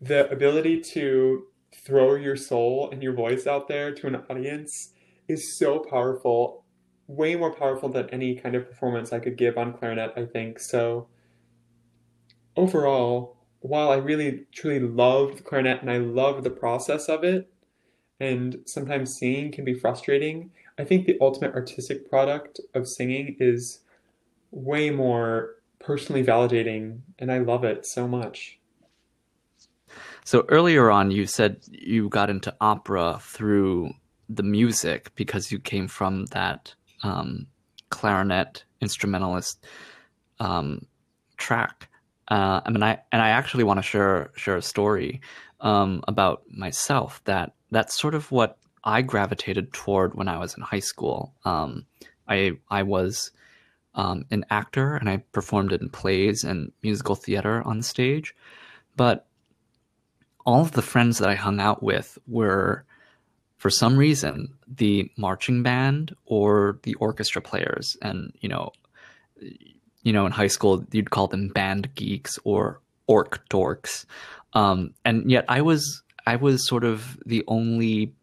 the 0.00 0.30
ability 0.30 0.80
to 0.80 1.44
throw 1.74 2.14
your 2.14 2.36
soul 2.36 2.88
and 2.90 3.02
your 3.02 3.12
voice 3.12 3.46
out 3.46 3.68
there 3.68 3.94
to 3.94 4.06
an 4.06 4.16
audience 4.30 4.94
is 5.28 5.58
so 5.58 5.78
powerful, 5.78 6.64
way 7.06 7.36
more 7.36 7.52
powerful 7.52 7.90
than 7.90 8.08
any 8.08 8.34
kind 8.34 8.54
of 8.54 8.66
performance 8.66 9.12
I 9.12 9.18
could 9.18 9.36
give 9.36 9.58
on 9.58 9.74
clarinet, 9.74 10.14
I 10.16 10.24
think. 10.24 10.58
So, 10.58 11.08
overall, 12.56 13.35
while 13.66 13.90
I 13.90 13.96
really 13.96 14.46
truly 14.52 14.80
loved 14.80 15.44
clarinet 15.44 15.80
and 15.80 15.90
I 15.90 15.98
loved 15.98 16.44
the 16.44 16.50
process 16.50 17.08
of 17.08 17.24
it, 17.24 17.50
and 18.20 18.58
sometimes 18.64 19.18
singing 19.18 19.50
can 19.52 19.64
be 19.64 19.74
frustrating, 19.74 20.50
I 20.78 20.84
think 20.84 21.06
the 21.06 21.18
ultimate 21.20 21.54
artistic 21.54 22.08
product 22.08 22.60
of 22.74 22.86
singing 22.86 23.36
is 23.40 23.80
way 24.50 24.90
more 24.90 25.56
personally 25.80 26.24
validating, 26.24 27.00
and 27.18 27.30
I 27.30 27.38
love 27.38 27.64
it 27.64 27.86
so 27.86 28.06
much. 28.06 28.58
so 30.24 30.44
earlier 30.48 30.90
on, 30.90 31.10
you 31.10 31.26
said 31.26 31.60
you 31.70 32.08
got 32.08 32.30
into 32.30 32.54
opera 32.60 33.18
through 33.20 33.90
the 34.28 34.42
music 34.42 35.12
because 35.14 35.52
you 35.52 35.58
came 35.58 35.88
from 35.88 36.26
that 36.26 36.74
um, 37.02 37.46
clarinet 37.90 38.64
instrumentalist 38.80 39.64
um, 40.40 40.86
track. 41.36 41.88
Uh, 42.28 42.60
I 42.64 42.70
mean, 42.70 42.82
I 42.82 43.00
and 43.12 43.22
I 43.22 43.30
actually 43.30 43.64
want 43.64 43.78
to 43.78 43.82
share 43.82 44.30
share 44.36 44.56
a 44.56 44.62
story 44.62 45.20
um, 45.60 46.02
about 46.08 46.42
myself 46.50 47.22
that 47.24 47.54
that's 47.70 47.98
sort 47.98 48.14
of 48.14 48.30
what 48.30 48.58
I 48.84 49.02
gravitated 49.02 49.72
toward 49.72 50.14
when 50.14 50.28
I 50.28 50.38
was 50.38 50.54
in 50.56 50.62
high 50.62 50.80
school. 50.80 51.34
Um, 51.44 51.86
I 52.28 52.52
I 52.70 52.82
was 52.82 53.30
um, 53.94 54.26
an 54.30 54.44
actor 54.50 54.96
and 54.96 55.08
I 55.08 55.18
performed 55.32 55.72
in 55.72 55.88
plays 55.88 56.44
and 56.44 56.72
musical 56.82 57.14
theater 57.14 57.62
on 57.64 57.82
stage, 57.82 58.34
but 58.96 59.26
all 60.44 60.62
of 60.62 60.72
the 60.72 60.82
friends 60.82 61.18
that 61.18 61.28
I 61.28 61.34
hung 61.34 61.58
out 61.58 61.82
with 61.82 62.18
were, 62.28 62.84
for 63.56 63.70
some 63.70 63.96
reason, 63.96 64.54
the 64.68 65.10
marching 65.16 65.62
band 65.62 66.14
or 66.26 66.78
the 66.84 66.94
orchestra 66.94 67.42
players, 67.42 67.96
and 68.02 68.32
you 68.40 68.48
know, 68.48 68.70
you 70.06 70.12
know, 70.12 70.24
in 70.24 70.30
high 70.30 70.46
school, 70.46 70.84
you'd 70.92 71.10
call 71.10 71.26
them 71.26 71.48
band 71.48 71.92
geeks 71.96 72.38
or 72.44 72.80
orc 73.08 73.44
dorks. 73.48 74.04
Um, 74.52 74.94
and 75.04 75.28
yet 75.28 75.44
I 75.48 75.62
was 75.62 76.04
I 76.24 76.36
was 76.36 76.68
sort 76.68 76.84
of 76.84 77.18
the 77.26 77.42
only, 77.48 78.14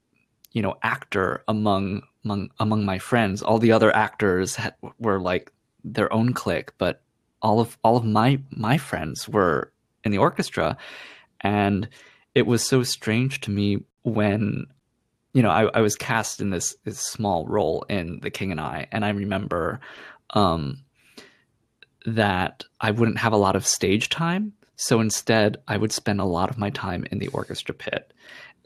you 0.53 0.61
know, 0.61 0.75
actor 0.81 1.43
among 1.45 2.03
among 2.23 2.51
among 2.57 2.85
my 2.85 2.99
friends. 2.99 3.41
All 3.41 3.59
the 3.59 3.73
other 3.73 3.93
actors 3.93 4.55
had, 4.55 4.75
were 4.97 5.19
like 5.19 5.51
their 5.83 6.11
own 6.13 6.31
clique, 6.31 6.71
but 6.77 7.01
all 7.41 7.59
of 7.59 7.77
all 7.83 7.97
of 7.97 8.05
my 8.05 8.39
my 8.49 8.77
friends 8.77 9.27
were 9.27 9.73
in 10.05 10.13
the 10.13 10.19
orchestra, 10.19 10.77
and 11.41 11.89
it 12.33 12.47
was 12.47 12.65
so 12.65 12.83
strange 12.83 13.41
to 13.41 13.51
me 13.51 13.79
when 14.03 14.67
you 15.33 15.43
know 15.43 15.49
I, 15.49 15.63
I 15.65 15.81
was 15.81 15.97
cast 15.97 16.39
in 16.39 16.49
this, 16.49 16.77
this 16.85 17.01
small 17.01 17.45
role 17.45 17.85
in 17.89 18.21
The 18.21 18.31
King 18.31 18.51
and 18.51 18.61
I, 18.61 18.87
and 18.93 19.03
I 19.03 19.09
remember 19.09 19.81
um, 20.29 20.77
that 22.05 22.63
I 22.81 22.91
wouldn't 22.91 23.17
have 23.17 23.33
a 23.33 23.37
lot 23.37 23.55
of 23.55 23.65
stage 23.65 24.09
time. 24.09 24.53
So 24.75 24.99
instead, 24.99 25.57
I 25.67 25.77
would 25.77 25.91
spend 25.91 26.19
a 26.19 26.25
lot 26.25 26.49
of 26.49 26.57
my 26.57 26.69
time 26.69 27.05
in 27.11 27.19
the 27.19 27.27
orchestra 27.27 27.73
pit. 27.73 28.13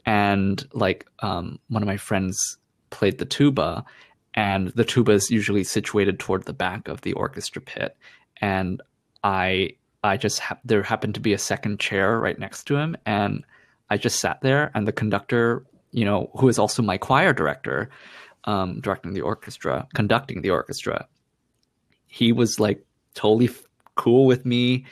And 0.06 0.66
like 0.72 1.06
um, 1.20 1.58
one 1.68 1.82
of 1.82 1.86
my 1.86 1.98
friends 1.98 2.58
played 2.90 3.18
the 3.18 3.24
tuba, 3.24 3.84
and 4.34 4.68
the 4.68 4.84
tuba 4.84 5.12
is 5.12 5.30
usually 5.30 5.64
situated 5.64 6.18
toward 6.18 6.44
the 6.44 6.52
back 6.52 6.88
of 6.88 7.02
the 7.02 7.12
orchestra 7.12 7.60
pit. 7.60 7.96
And 8.40 8.80
I, 9.22 9.74
I 10.02 10.16
just 10.16 10.38
ha- 10.40 10.58
there 10.64 10.82
happened 10.82 11.14
to 11.14 11.20
be 11.20 11.32
a 11.32 11.38
second 11.38 11.80
chair 11.80 12.18
right 12.18 12.38
next 12.38 12.64
to 12.64 12.76
him, 12.76 12.96
and 13.04 13.44
I 13.90 13.96
just 13.96 14.20
sat 14.20 14.40
there, 14.40 14.70
and 14.74 14.86
the 14.86 14.92
conductor, 14.92 15.64
you 15.92 16.04
know, 16.04 16.30
who 16.36 16.48
is 16.48 16.58
also 16.58 16.82
my 16.82 16.98
choir 16.98 17.32
director, 17.32 17.90
um, 18.44 18.80
directing 18.80 19.12
the 19.12 19.22
orchestra, 19.22 19.86
conducting 19.94 20.42
the 20.42 20.50
orchestra, 20.50 21.06
he 22.06 22.32
was 22.32 22.58
like 22.58 22.84
totally 23.18 23.50
cool 23.96 24.26
with 24.26 24.46
me, 24.46 24.86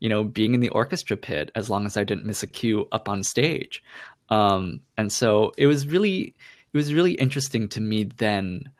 you 0.00 0.08
know, 0.08 0.24
being 0.24 0.54
in 0.54 0.60
the 0.60 0.70
orchestra 0.70 1.16
pit 1.16 1.50
as 1.54 1.68
long 1.68 1.84
as 1.84 1.96
I 1.96 2.04
didn't 2.04 2.24
miss 2.24 2.42
a 2.42 2.46
cue 2.46 2.88
up 2.90 3.08
on 3.08 3.22
stage. 3.22 3.82
Um, 4.30 4.80
and 4.96 5.12
so 5.12 5.52
it 5.58 5.66
was 5.66 5.86
really, 5.86 6.34
it 6.72 6.76
was 6.76 6.94
really 6.94 7.12
interesting 7.12 7.68
to 7.68 7.80
me 7.80 8.04
then 8.16 8.70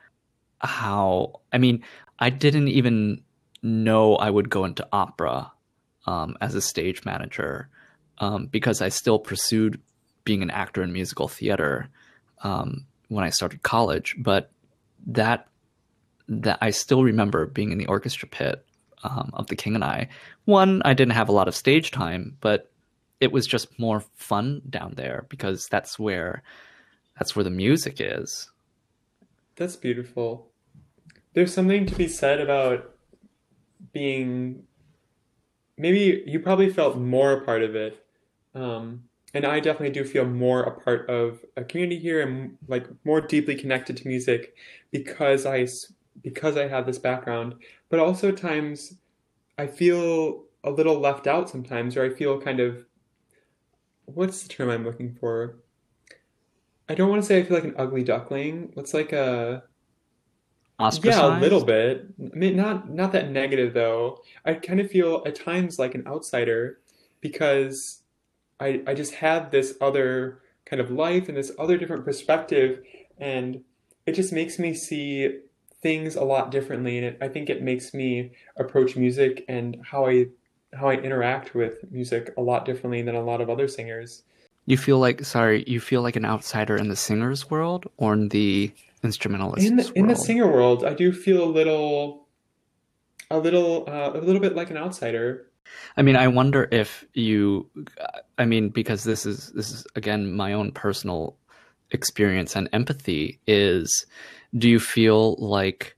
how, 0.60 1.40
I 1.52 1.58
mean, 1.58 1.84
I 2.18 2.30
didn't 2.30 2.68
even 2.68 3.22
know 3.62 4.16
I 4.16 4.30
would 4.30 4.48
go 4.48 4.64
into 4.64 4.88
opera 4.92 5.52
um, 6.06 6.36
as 6.40 6.54
a 6.54 6.62
stage 6.62 7.04
manager 7.04 7.68
um, 8.18 8.46
because 8.46 8.80
I 8.80 8.88
still 8.88 9.18
pursued 9.18 9.80
being 10.24 10.42
an 10.42 10.50
actor 10.50 10.82
in 10.82 10.92
musical 10.92 11.28
theater 11.28 11.88
um, 12.42 12.86
when 13.08 13.24
I 13.24 13.30
started 13.30 13.62
college. 13.62 14.16
But 14.18 14.50
that 15.06 15.48
that 16.28 16.58
I 16.60 16.70
still 16.70 17.04
remember 17.04 17.46
being 17.46 17.70
in 17.70 17.78
the 17.78 17.86
orchestra 17.86 18.26
pit 18.26 18.65
um, 19.04 19.30
of 19.34 19.46
The 19.46 19.56
King 19.56 19.74
and 19.74 19.84
I. 19.84 20.08
One, 20.44 20.82
I 20.84 20.94
didn't 20.94 21.12
have 21.12 21.28
a 21.28 21.32
lot 21.32 21.48
of 21.48 21.54
stage 21.54 21.90
time, 21.90 22.36
but 22.40 22.70
it 23.20 23.32
was 23.32 23.46
just 23.46 23.78
more 23.78 24.00
fun 24.14 24.62
down 24.68 24.94
there 24.96 25.26
because 25.28 25.68
that's 25.68 25.98
where 25.98 26.42
that's 27.18 27.34
where 27.34 27.44
the 27.44 27.50
music 27.50 27.96
is. 27.98 28.50
That's 29.56 29.76
beautiful. 29.76 30.50
There's 31.32 31.52
something 31.52 31.86
to 31.86 31.94
be 31.94 32.08
said 32.08 32.40
about 32.40 32.94
being 33.92 34.64
maybe 35.78 36.22
you 36.26 36.40
probably 36.40 36.70
felt 36.70 36.98
more 36.98 37.32
a 37.32 37.44
part 37.44 37.62
of 37.62 37.74
it. 37.74 38.04
Um, 38.54 39.04
and 39.34 39.44
I 39.44 39.60
definitely 39.60 39.90
do 39.90 40.04
feel 40.04 40.24
more 40.24 40.62
a 40.62 40.80
part 40.80 41.08
of 41.10 41.44
a 41.56 41.64
community 41.64 41.98
here 41.98 42.22
and 42.22 42.56
like 42.68 42.86
more 43.04 43.20
deeply 43.20 43.54
connected 43.54 43.96
to 43.98 44.08
music 44.08 44.54
because 44.90 45.44
I 45.44 45.66
because 46.22 46.56
I 46.56 46.68
have 46.68 46.86
this 46.86 46.98
background. 46.98 47.54
But 47.88 48.00
also 48.00 48.30
times 48.30 48.94
I 49.58 49.66
feel 49.66 50.44
a 50.64 50.70
little 50.70 50.98
left 50.98 51.26
out 51.26 51.48
sometimes, 51.48 51.96
or 51.96 52.04
I 52.04 52.10
feel 52.10 52.40
kind 52.40 52.60
of 52.60 52.84
what's 54.06 54.42
the 54.42 54.48
term 54.48 54.70
I'm 54.70 54.84
looking 54.84 55.14
for? 55.14 55.56
I 56.88 56.94
don't 56.94 57.08
want 57.08 57.22
to 57.22 57.26
say 57.26 57.38
I 57.38 57.42
feel 57.42 57.56
like 57.56 57.64
an 57.64 57.74
ugly 57.76 58.04
duckling. 58.04 58.70
What's 58.74 58.94
like 58.94 59.12
a 59.12 59.64
yeah, 61.02 61.38
a 61.38 61.40
little 61.40 61.64
bit. 61.64 62.06
I 62.20 62.36
mean, 62.36 62.56
not 62.56 62.90
not 62.90 63.12
that 63.12 63.30
negative 63.30 63.72
though. 63.72 64.22
I 64.44 64.54
kind 64.54 64.80
of 64.80 64.90
feel 64.90 65.22
at 65.26 65.34
times 65.34 65.78
like 65.78 65.94
an 65.94 66.06
outsider 66.06 66.80
because 67.20 68.02
I 68.60 68.82
I 68.86 68.94
just 68.94 69.14
have 69.14 69.50
this 69.50 69.74
other 69.80 70.42
kind 70.66 70.80
of 70.80 70.90
life 70.90 71.28
and 71.28 71.36
this 71.36 71.52
other 71.58 71.78
different 71.78 72.04
perspective, 72.04 72.82
and 73.18 73.62
it 74.04 74.12
just 74.12 74.32
makes 74.32 74.58
me 74.58 74.74
see 74.74 75.40
things 75.86 76.16
a 76.16 76.24
lot 76.24 76.50
differently. 76.50 76.98
And 76.98 77.06
it, 77.06 77.18
I 77.20 77.28
think 77.28 77.48
it 77.48 77.62
makes 77.62 77.94
me 77.94 78.32
approach 78.56 78.96
music 78.96 79.44
and 79.48 79.78
how 79.90 80.06
I 80.06 80.26
how 80.74 80.88
I 80.88 80.94
interact 80.94 81.54
with 81.54 81.74
music 81.92 82.34
a 82.36 82.42
lot 82.42 82.64
differently 82.64 83.02
than 83.02 83.14
a 83.14 83.22
lot 83.22 83.40
of 83.40 83.48
other 83.48 83.68
singers. 83.68 84.24
You 84.66 84.76
feel 84.76 84.98
like 84.98 85.24
sorry, 85.24 85.62
you 85.68 85.78
feel 85.78 86.02
like 86.02 86.16
an 86.16 86.24
outsider 86.24 86.76
in 86.76 86.88
the 86.88 86.96
singer's 86.96 87.48
world 87.48 87.86
or 87.98 88.14
in 88.14 88.28
the 88.30 88.72
In 89.02 89.06
instrumentalist's 89.08 89.70
the 89.70 89.92
in 89.94 90.06
the 90.08 90.16
singer 90.16 90.48
world, 90.48 90.84
I 90.84 90.94
do 90.94 91.12
feel 91.12 91.44
a 91.44 91.52
little 91.58 92.26
a 93.30 93.38
little 93.38 93.84
uh, 93.86 94.10
a 94.14 94.22
little 94.28 94.40
bit 94.40 94.56
like 94.56 94.70
an 94.70 94.76
outsider. 94.76 95.46
I 95.96 96.02
mean, 96.02 96.16
I 96.16 96.28
wonder 96.28 96.68
if 96.70 97.04
you, 97.14 97.68
I 98.38 98.44
mean, 98.44 98.70
because 98.70 99.04
this 99.04 99.26
is 99.26 99.52
this 99.52 99.70
is 99.70 99.86
again 99.94 100.32
my 100.32 100.52
own 100.52 100.72
personal 100.72 101.36
experience 101.90 102.56
and 102.56 102.68
empathy 102.72 103.38
is, 103.46 104.06
do 104.54 104.68
you 104.68 104.80
feel 104.80 105.34
like 105.36 105.96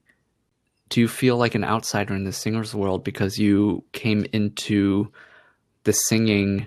do 0.89 1.01
you 1.01 1.09
feel 1.09 1.37
like 1.37 1.55
an 1.55 1.65
outsider 1.65 2.15
in 2.15 2.25
the 2.25 2.33
singer's 2.33 2.75
world 2.75 3.05
because 3.05 3.39
you 3.39 3.85
came 3.93 4.25
into 4.33 5.11
the 5.85 5.93
singing 5.93 6.67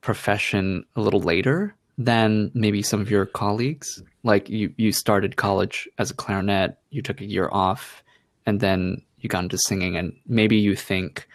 profession 0.00 0.84
a 0.96 1.00
little 1.00 1.20
later 1.20 1.74
than 1.96 2.50
maybe 2.54 2.82
some 2.82 3.00
of 3.00 3.10
your 3.10 3.26
colleagues? 3.26 4.02
Like 4.24 4.48
you 4.48 4.72
you 4.76 4.92
started 4.92 5.36
college 5.36 5.88
as 5.98 6.10
a 6.10 6.14
clarinet, 6.14 6.78
you 6.90 7.02
took 7.02 7.20
a 7.20 7.26
year 7.26 7.48
off, 7.52 8.02
and 8.46 8.60
then 8.60 9.02
you 9.18 9.28
got 9.28 9.44
into 9.44 9.58
singing, 9.58 9.96
and 9.96 10.14
maybe 10.26 10.56
you 10.56 10.74
think 10.74 11.28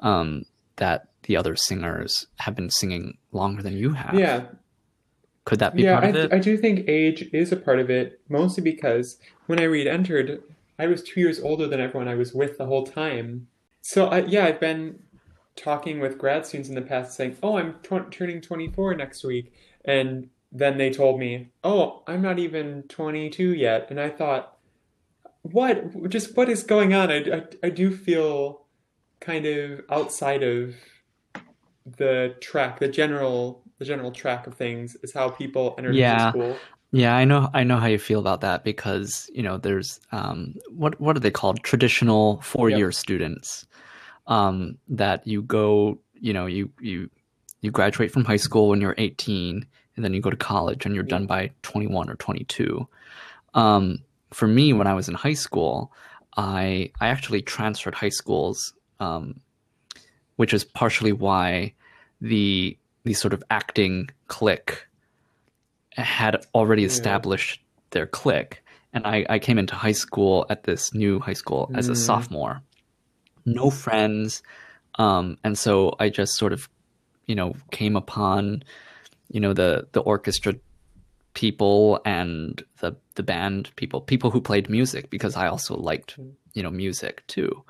um, 0.00 0.44
that 0.76 1.08
the 1.24 1.36
other 1.36 1.54
singers 1.54 2.26
have 2.36 2.54
been 2.56 2.70
singing 2.70 3.18
longer 3.32 3.62
than 3.62 3.76
you 3.76 3.92
have. 3.92 4.14
Yeah, 4.14 4.46
Could 5.50 5.58
that 5.58 5.74
be 5.74 5.82
Yeah, 5.82 5.92
part 5.92 6.04
of 6.04 6.14
I, 6.14 6.18
it? 6.18 6.36
I 6.36 6.38
do 6.38 6.56
think 6.56 6.88
age 6.88 7.28
is 7.32 7.50
a 7.50 7.56
part 7.56 7.80
of 7.80 7.90
it, 7.90 8.20
mostly 8.28 8.62
because 8.62 9.18
when 9.46 9.58
I 9.58 9.64
re-entered, 9.64 10.44
I 10.78 10.86
was 10.86 11.02
two 11.02 11.18
years 11.20 11.40
older 11.40 11.66
than 11.66 11.80
everyone 11.80 12.06
I 12.06 12.14
was 12.14 12.32
with 12.32 12.56
the 12.56 12.66
whole 12.66 12.86
time. 12.86 13.48
So 13.80 14.06
I, 14.06 14.20
yeah, 14.26 14.46
I've 14.46 14.60
been 14.60 15.00
talking 15.56 15.98
with 15.98 16.18
grad 16.18 16.46
students 16.46 16.68
in 16.68 16.76
the 16.76 16.82
past 16.82 17.16
saying, 17.16 17.36
"Oh, 17.42 17.58
I'm 17.58 17.80
tw 17.82 18.12
turning 18.12 18.40
24 18.40 18.94
next 18.94 19.24
week," 19.24 19.52
and 19.84 20.30
then 20.52 20.78
they 20.78 20.90
told 20.90 21.18
me, 21.18 21.50
"Oh, 21.64 22.04
I'm 22.06 22.22
not 22.22 22.38
even 22.38 22.84
22 22.84 23.54
yet," 23.54 23.88
and 23.90 24.00
I 24.00 24.08
thought, 24.10 24.56
"What? 25.42 26.08
Just 26.10 26.36
what 26.36 26.48
is 26.48 26.62
going 26.62 26.94
on?" 26.94 27.10
I, 27.10 27.16
I, 27.18 27.42
I 27.64 27.70
do 27.70 27.90
feel 27.96 28.66
kind 29.20 29.46
of 29.46 29.82
outside 29.90 30.42
of 30.44 30.76
the 31.96 32.36
track, 32.40 32.78
the 32.80 32.88
general 32.88 33.62
the 33.78 33.84
general 33.84 34.12
track 34.12 34.46
of 34.46 34.54
things 34.56 34.96
is 35.02 35.12
how 35.14 35.30
people 35.30 35.74
enter 35.78 35.94
Yeah, 35.94 36.18
school. 36.18 36.68
yeah, 36.92 37.14
I 37.16 37.24
know, 37.24 37.48
I 37.54 37.64
know 37.64 37.78
how 37.78 37.86
you 37.86 37.98
feel 37.98 38.20
about 38.20 38.40
that 38.42 38.64
because, 38.64 39.30
you 39.34 39.42
know, 39.42 39.56
there's 39.58 40.00
um, 40.12 40.54
what 40.70 41.00
what 41.00 41.16
are 41.16 41.20
they 41.20 41.30
called? 41.30 41.62
Traditional 41.62 42.40
four-year 42.42 42.92
Yep. 42.92 42.92
students 42.92 43.66
um, 44.26 44.78
that 44.88 45.26
you 45.26 45.42
go, 45.42 45.98
you 46.14 46.32
know, 46.32 46.46
you 46.46 46.70
you 46.80 47.10
you 47.62 47.70
graduate 47.70 48.12
from 48.12 48.24
high 48.24 48.36
school 48.36 48.68
when 48.68 48.80
you're 48.80 48.94
18, 48.98 49.66
and 49.96 50.04
then 50.04 50.14
you 50.14 50.20
go 50.20 50.30
to 50.30 50.36
college 50.36 50.86
and 50.86 50.94
you're 50.94 51.04
Yep. 51.04 51.04
done 51.04 51.26
by 51.26 51.50
21 51.62 52.08
or 52.10 52.16
22. 52.16 52.88
Um, 53.54 53.98
for 54.32 54.46
me, 54.48 54.72
when 54.72 54.86
I 54.86 54.94
was 54.94 55.08
in 55.08 55.14
high 55.14 55.34
school, 55.34 55.92
I 56.36 56.92
I 57.00 57.08
actually 57.08 57.42
transferred 57.42 57.94
high 57.94 58.10
schools, 58.10 58.74
um, 59.00 59.40
which 60.36 60.54
is 60.54 60.64
partially 60.64 61.12
why 61.12 61.74
the 62.20 62.76
the 63.04 63.14
sort 63.14 63.32
of 63.32 63.42
acting 63.50 64.10
clique 64.28 64.86
had 65.96 66.44
already 66.54 66.84
Yeah. 66.84 66.86
established 66.86 67.62
their 67.90 68.06
clique. 68.06 68.62
And 68.92 69.06
I, 69.06 69.24
I 69.28 69.38
came 69.38 69.58
into 69.58 69.74
high 69.74 69.92
school 69.92 70.46
at 70.50 70.64
this 70.64 70.92
new 70.94 71.20
high 71.20 71.32
school 71.34 71.70
as 71.74 71.88
a 71.88 71.94
Mm, 71.94 71.96
sophomore, 71.96 72.62
no 73.46 73.70
friends. 73.70 74.42
Um, 74.98 75.38
and 75.44 75.58
so 75.58 75.94
I 76.00 76.08
just 76.08 76.36
sort 76.36 76.52
of, 76.52 76.68
you 77.26 77.34
know, 77.34 77.54
came 77.70 77.96
upon, 77.96 78.64
you 79.28 79.40
know, 79.40 79.52
the 79.52 79.88
the 79.92 80.00
orchestra 80.00 80.54
people 81.34 82.00
and 82.04 82.62
the 82.80 82.96
the 83.14 83.22
band 83.22 83.70
people, 83.76 84.00
people 84.00 84.30
who 84.30 84.40
played 84.40 84.68
music 84.68 85.10
because 85.10 85.36
I 85.36 85.46
also 85.48 85.76
liked, 85.76 86.18
you 86.54 86.62
know, 86.62 86.70
music 86.70 87.24
too. 87.28 87.64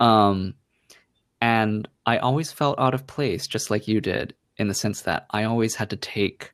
Um, 0.00 0.54
and 1.40 1.88
I 2.10 2.18
always 2.18 2.50
felt 2.50 2.76
out 2.80 2.92
of 2.92 3.06
place, 3.06 3.46
just 3.46 3.70
like 3.70 3.86
you 3.86 4.00
did, 4.00 4.34
in 4.56 4.66
the 4.66 4.74
sense 4.74 5.02
that 5.02 5.26
I 5.30 5.44
always 5.44 5.76
had 5.76 5.90
to 5.90 5.96
take 5.96 6.52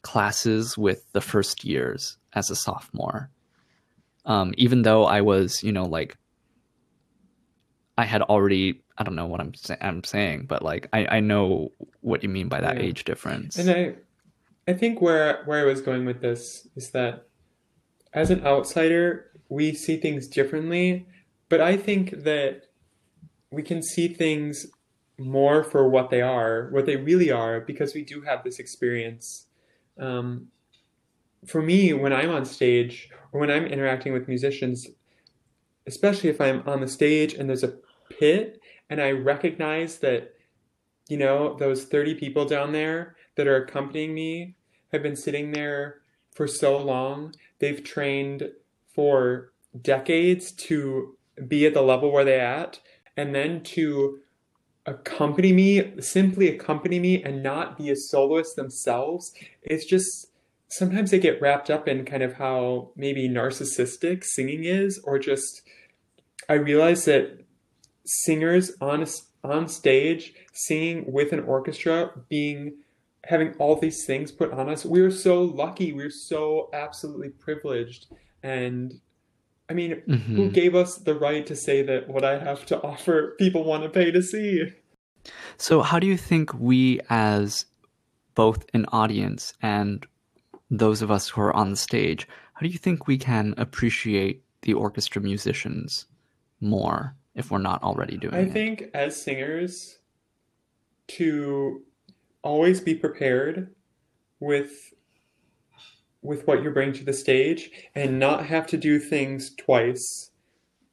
classes 0.00 0.78
with 0.78 1.04
the 1.12 1.20
first 1.20 1.62
years 1.62 2.16
as 2.32 2.48
a 2.50 2.56
sophomore. 2.56 3.28
Um, 4.24 4.54
even 4.56 4.80
though 4.80 5.04
I 5.04 5.20
was, 5.20 5.62
you 5.62 5.72
know, 5.72 5.84
like 5.84 6.16
I 7.98 8.06
had 8.06 8.22
already 8.22 8.80
I 8.96 9.04
don't 9.04 9.14
know 9.14 9.26
what 9.26 9.40
I'm 9.40 9.52
I'm 9.82 10.04
saying, 10.04 10.46
but 10.46 10.62
like 10.62 10.88
I 10.94 11.18
I 11.18 11.20
know 11.20 11.72
what 12.00 12.22
you 12.22 12.30
mean 12.30 12.48
by 12.48 12.62
that 12.62 12.76
Yeah. 12.76 12.84
age 12.84 13.04
difference. 13.04 13.58
And 13.58 13.68
I 13.70 13.96
I 14.70 14.72
think 14.72 15.02
where 15.02 15.42
where 15.44 15.60
I 15.60 15.64
was 15.64 15.82
going 15.82 16.06
with 16.06 16.22
this 16.22 16.66
is 16.76 16.92
that 16.92 17.26
as 18.14 18.30
an 18.30 18.42
outsider, 18.46 19.32
we 19.50 19.74
see 19.74 19.98
things 19.98 20.28
differently, 20.28 21.06
but 21.50 21.60
I 21.60 21.76
think 21.76 22.22
that 22.24 22.62
we 23.50 23.62
can 23.62 23.82
see 23.82 24.08
things 24.08 24.66
more 25.18 25.64
for 25.64 25.88
what 25.88 26.10
they 26.10 26.22
are, 26.22 26.68
what 26.70 26.86
they 26.86 26.96
really 26.96 27.30
are, 27.30 27.60
because 27.60 27.94
we 27.94 28.04
do 28.04 28.20
have 28.22 28.44
this 28.44 28.58
experience. 28.58 29.46
Um, 29.98 30.48
for 31.46 31.60
me, 31.60 31.92
when 31.92 32.12
I'm 32.12 32.30
on 32.30 32.44
stage 32.44 33.10
or 33.32 33.40
when 33.40 33.50
I'm 33.50 33.66
interacting 33.66 34.12
with 34.12 34.28
musicians, 34.28 34.86
especially 35.86 36.30
if 36.30 36.40
I'm 36.40 36.62
on 36.66 36.80
the 36.80 36.88
stage 36.88 37.34
and 37.34 37.48
there's 37.48 37.64
a 37.64 37.76
pit 38.10 38.60
and 38.90 39.00
I 39.00 39.10
recognize 39.10 39.98
that, 39.98 40.34
you 41.08 41.16
know, 41.16 41.56
those 41.56 41.84
30 41.84 42.14
people 42.14 42.44
down 42.44 42.72
there 42.72 43.16
that 43.36 43.46
are 43.46 43.64
accompanying 43.64 44.14
me 44.14 44.54
have 44.92 45.02
been 45.02 45.16
sitting 45.16 45.52
there 45.52 46.00
for 46.32 46.46
so 46.46 46.78
long. 46.78 47.34
They've 47.58 47.82
trained 47.82 48.50
for 48.94 49.52
decades 49.82 50.52
to 50.52 51.16
be 51.46 51.66
at 51.66 51.74
the 51.74 51.82
level 51.82 52.10
where 52.10 52.24
they're 52.24 52.40
at, 52.40 52.80
and 53.16 53.34
then 53.34 53.62
to 53.62 54.18
accompany 54.88 55.52
me, 55.52 56.00
simply 56.00 56.48
accompany 56.48 56.98
me, 56.98 57.22
and 57.22 57.42
not 57.42 57.76
be 57.78 57.90
a 57.90 57.96
soloist 57.96 58.56
themselves. 58.56 59.32
It's 59.62 59.84
just 59.84 60.26
sometimes 60.68 61.10
they 61.10 61.18
get 61.18 61.40
wrapped 61.40 61.70
up 61.70 61.86
in 61.86 62.04
kind 62.04 62.22
of 62.22 62.34
how 62.34 62.90
maybe 62.96 63.28
narcissistic 63.28 64.24
singing 64.24 64.64
is, 64.64 65.00
or 65.04 65.18
just 65.18 65.62
I 66.48 66.54
realize 66.54 67.04
that 67.04 67.44
singers 68.06 68.72
on 68.80 69.04
on 69.44 69.68
stage 69.68 70.34
singing 70.52 71.04
with 71.12 71.32
an 71.32 71.40
orchestra 71.40 72.10
being 72.28 72.74
having 73.24 73.52
all 73.58 73.76
these 73.76 74.04
things 74.06 74.32
put 74.32 74.50
on 74.52 74.68
us 74.68 74.84
we're 74.84 75.10
so 75.10 75.42
lucky 75.42 75.92
we're 75.92 76.10
so 76.10 76.70
absolutely 76.72 77.28
privileged 77.28 78.06
and 78.42 78.94
i 79.68 79.74
mean 79.74 80.02
who 80.06 80.48
Mhm. 80.48 80.52
gave 80.54 80.74
us 80.74 80.96
the 80.96 81.14
right 81.14 81.46
to 81.46 81.54
say 81.54 81.82
that 81.82 82.08
what 82.08 82.24
i 82.24 82.38
have 82.38 82.64
to 82.66 82.80
offer 82.92 83.34
people 83.38 83.62
want 83.64 83.82
to 83.84 83.90
pay 83.90 84.10
to 84.10 84.22
see 84.22 84.72
So 85.56 85.82
how 85.82 85.98
do 85.98 86.06
you 86.06 86.16
think 86.16 86.52
we 86.54 87.00
as 87.10 87.66
both 88.34 88.64
an 88.74 88.86
audience 88.92 89.54
and 89.62 90.06
those 90.70 91.02
of 91.02 91.10
us 91.10 91.28
who 91.28 91.40
are 91.40 91.54
on 91.54 91.70
the 91.70 91.76
stage, 91.76 92.28
how 92.54 92.60
do 92.60 92.68
you 92.68 92.78
think 92.78 93.06
we 93.06 93.18
can 93.18 93.54
appreciate 93.56 94.42
the 94.62 94.74
orchestra 94.74 95.22
musicians 95.22 96.06
more 96.60 97.14
if 97.34 97.50
we're 97.50 97.58
not 97.58 97.82
already 97.82 98.16
doing 98.16 98.34
i 98.34 98.40
it? 98.40 98.48
I 98.48 98.50
think 98.50 98.84
as 98.94 99.20
singers 99.20 99.98
to 101.08 101.82
always 102.42 102.80
be 102.80 102.94
prepared 102.94 103.74
with 104.40 104.92
with 106.22 106.46
what 106.46 106.62
you're 106.62 106.72
bringing 106.72 106.94
to 106.94 107.04
the 107.04 107.12
stage 107.12 107.70
and 107.94 108.18
not 108.18 108.44
have 108.44 108.66
to 108.66 108.76
do 108.76 108.98
things 108.98 109.54
twice 109.54 110.30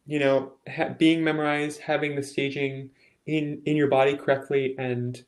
you 0.05 0.19
know 0.19 0.53
ha- 0.67 0.89
being 0.97 1.23
memorized 1.23 1.79
having 1.81 2.15
the 2.15 2.23
staging 2.23 2.89
in 3.26 3.61
in 3.65 3.76
your 3.76 3.88
body 3.88 4.15
correctly 4.15 4.76
and 4.78 5.23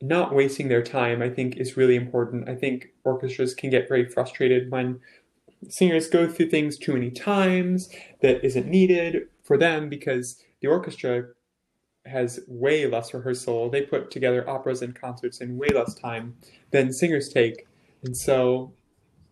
not 0.00 0.34
wasting 0.34 0.68
their 0.68 0.82
time 0.82 1.20
i 1.20 1.28
think 1.28 1.56
is 1.56 1.76
really 1.76 1.96
important. 1.96 2.48
I 2.48 2.54
think 2.54 2.88
orchestras 3.04 3.54
can 3.54 3.70
get 3.70 3.88
very 3.88 4.08
frustrated 4.08 4.70
when 4.70 5.00
singers 5.68 6.08
go 6.08 6.28
through 6.28 6.50
things 6.50 6.78
too 6.78 6.92
many 6.92 7.10
times 7.10 7.88
that 8.22 8.44
isn't 8.44 8.66
needed 8.66 9.28
for 9.42 9.58
them 9.58 9.88
because 9.88 10.42
the 10.60 10.68
orchestra 10.68 11.24
has 12.06 12.40
way 12.46 12.86
less 12.86 13.12
rehearsal. 13.12 13.70
They 13.70 13.82
put 13.82 14.10
together 14.10 14.48
operas 14.48 14.82
and 14.82 14.94
concerts 14.94 15.40
in 15.40 15.58
way 15.58 15.68
less 15.74 15.94
time 15.94 16.36
than 16.70 16.92
singers 16.92 17.28
take. 17.28 17.66
And 18.04 18.16
so 18.16 18.72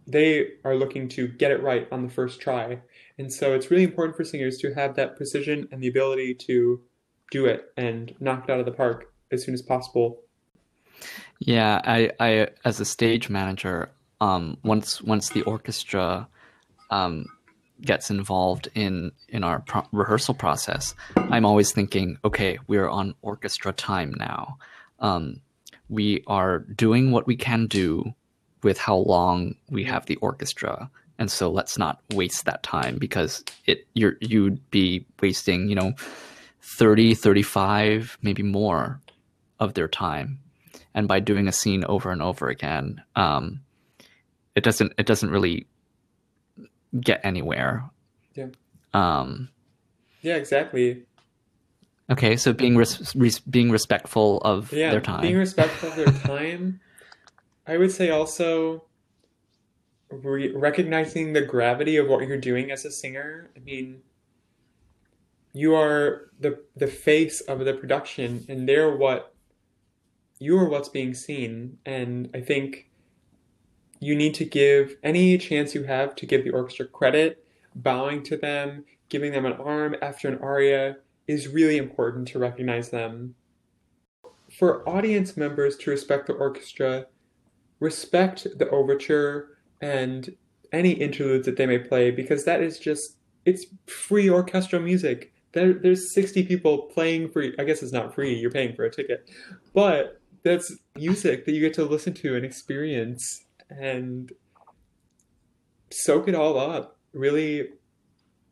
they 0.07 0.49
are 0.64 0.76
looking 0.76 1.09
to 1.11 1.28
get 1.28 1.51
it 1.51 1.62
right 1.62 1.88
on 1.90 2.03
the 2.03 2.12
first 2.12 2.40
try. 2.40 2.80
And 3.18 3.32
so 3.32 3.55
it's 3.55 3.70
really 3.70 3.84
important 3.84 4.16
for 4.16 4.24
singers 4.24 4.59
to 4.59 4.74
have 4.74 4.94
that 4.97 5.16
precision 5.16 5.68
and 5.72 5.82
the 5.82 5.88
ability 5.88 6.34
to 6.34 6.80
do 7.31 7.47
it 7.47 7.72
and 7.77 8.14
knock 8.20 8.45
it 8.49 8.53
out 8.53 8.61
of 8.61 8.66
the 8.66 8.72
park 8.72 9.12
as 9.31 9.45
soon 9.45 9.55
as 9.55 9.62
possible. 9.62 10.20
Yeah, 11.39 11.81
I, 11.85 12.11
I 12.18 12.49
as 12.64 12.81
a 12.81 12.85
stage 12.85 13.29
manager, 13.29 13.91
um, 14.20 14.57
once 14.64 15.03
once 15.03 15.31
the 15.31 15.43
orchestra 15.43 16.27
um, 16.91 17.27
gets 17.83 18.11
involved 18.11 18.68
in 18.74 19.12
in 19.29 19.45
our 19.45 19.61
pro- 19.61 19.87
rehearsal 19.93 20.35
process, 20.35 20.95
I'm 21.16 21.45
always 21.45 21.72
thinking, 21.72 22.18
okay, 22.24 22.59
we're 22.66 22.89
on 22.89 23.14
orchestra 23.22 23.72
time 23.72 24.14
now. 24.18 24.59
Um, 25.01 25.41
we 25.89 26.24
are 26.27 26.61
doing 26.61 27.12
what 27.12 27.27
we 27.27 27.37
can 27.37 27.66
do 27.66 28.14
with 28.62 28.79
how 28.79 28.97
long 28.97 29.55
we 29.68 29.85
have 29.85 30.07
the 30.07 30.16
orchestra, 30.16 30.91
and 31.18 31.31
so 31.31 31.51
let's 31.51 31.77
not 31.77 32.01
waste 32.14 32.47
that 32.47 32.62
time 32.62 32.97
because 32.97 33.45
it 33.66 33.87
you're 33.93 34.16
you'd 34.20 34.70
be 34.70 35.05
wasting, 35.20 35.68
you 35.68 35.74
know, 35.74 35.93
30, 36.62 37.14
35, 37.14 38.18
maybe 38.22 38.42
more 38.42 39.00
of 39.61 39.74
their 39.74 39.88
time 39.88 40.38
and 40.94 41.09
by 41.09 41.20
doing 41.20 41.48
a 41.48 41.52
scene 41.52 41.84
over 41.84 42.11
and 42.11 42.20
over 42.22 42.48
again 42.48 43.02
um, 43.14 43.61
it 44.54 44.62
doesn't 44.64 44.92
it 44.98 45.07
doesn't 45.07 45.30
really 45.30 45.66
get 47.00 47.20
anywhere 47.24 47.84
Yeah. 48.34 48.48
um, 48.92 49.48
Yeah, 50.22 50.36
exactly. 50.36 51.04
okay 52.11 52.36
so 52.36 52.52
being 52.52 52.76
res- 52.76 53.14
res- 53.16 53.38
being 53.40 53.70
respectful 53.70 54.38
of 54.42 54.72
Yeah, 54.72 54.90
their 54.90 55.00
time 55.00 55.22
being 55.22 55.36
respectful 55.38 55.88
of 55.90 55.96
their 55.96 56.07
time. 56.26 56.80
I 57.66 57.76
would 57.78 57.90
say 57.90 58.11
also 58.11 58.84
re- 60.11 60.52
recognizing 60.54 61.32
the 61.32 61.40
gravity 61.42 61.96
of 61.96 62.09
what 62.09 62.26
you're 62.28 62.36
doing 62.38 62.70
as 62.70 62.84
a 62.84 62.90
singer. 62.92 63.50
I 63.57 63.61
mean, 63.61 64.02
you 65.57 65.74
are 65.74 66.30
the 66.38 66.61
the 66.76 66.86
face 66.86 67.40
of 67.42 67.61
the 67.61 67.72
production, 67.72 68.44
and 68.48 68.68
they're 68.68 68.94
what 68.94 69.34
you 70.38 70.59
are 70.59 70.68
what's 70.68 70.90
being 70.90 71.14
seen. 71.14 71.78
And 71.86 72.28
I 72.34 72.40
think 72.40 72.90
you 73.98 74.14
need 74.14 74.34
to 74.34 74.44
give 74.44 74.96
any 75.02 75.38
chance 75.38 75.74
you 75.74 75.84
have 75.84 76.14
to 76.16 76.26
give 76.26 76.44
the 76.44 76.50
orchestra 76.50 76.86
credit, 76.86 77.46
bowing 77.74 78.22
to 78.24 78.36
them, 78.36 78.84
giving 79.09 79.32
them 79.32 79.46
an 79.46 79.54
arm 79.54 79.96
after 80.02 80.28
an 80.28 80.38
aria 80.42 80.98
is 81.26 81.48
really 81.48 81.78
important 81.78 82.28
to 82.28 82.38
recognize 82.38 82.90
them 82.90 83.34
for 84.59 84.86
audience 84.88 85.38
members 85.38 85.76
to 85.76 85.90
respect 85.90 86.26
the 86.26 86.34
orchestra, 86.34 87.07
respect 87.80 88.46
the 88.59 88.68
overture 88.68 89.59
and 89.80 90.36
any 90.72 90.92
interludes 90.92 91.46
that 91.46 91.57
they 91.57 91.66
may 91.66 91.78
play 91.78 92.11
because 92.11 92.44
that 92.44 92.61
is 92.61 92.78
just 92.78 93.16
it's 93.44 93.66
free 93.86 94.28
orchestral 94.28 94.82
music. 94.82 95.32
There, 95.57 95.72
there's 95.72 96.12
60 96.12 96.42
people 96.42 96.82
playing 96.92 97.30
for 97.30 97.42
I 97.59 97.64
guess 97.64 97.82
it's 97.82 97.90
not 97.90 98.14
free, 98.14 98.34
you're 98.34 98.50
paying 98.50 98.76
for 98.76 98.84
a 98.84 98.90
ticket. 98.90 99.26
But 99.72 100.20
that's 100.42 100.70
music 100.94 101.46
that 101.46 101.52
you 101.52 101.61
get 101.62 101.72
to 101.74 101.84
listen 101.86 102.12
to 102.12 102.36
and 102.36 102.44
experience 102.44 103.42
and 103.70 104.30
soak 105.90 106.28
it 106.28 106.34
all 106.34 106.59
up. 106.59 106.98
Really 107.14 107.70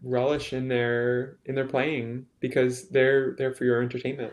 relish 0.02 0.54
in 0.54 0.66
their 0.68 1.36
in 1.44 1.54
their 1.54 1.66
playing 1.66 2.24
because 2.40 2.88
they're 2.88 3.34
there 3.36 3.52
for 3.52 3.66
your 3.66 3.82
entertainment. 3.82 4.32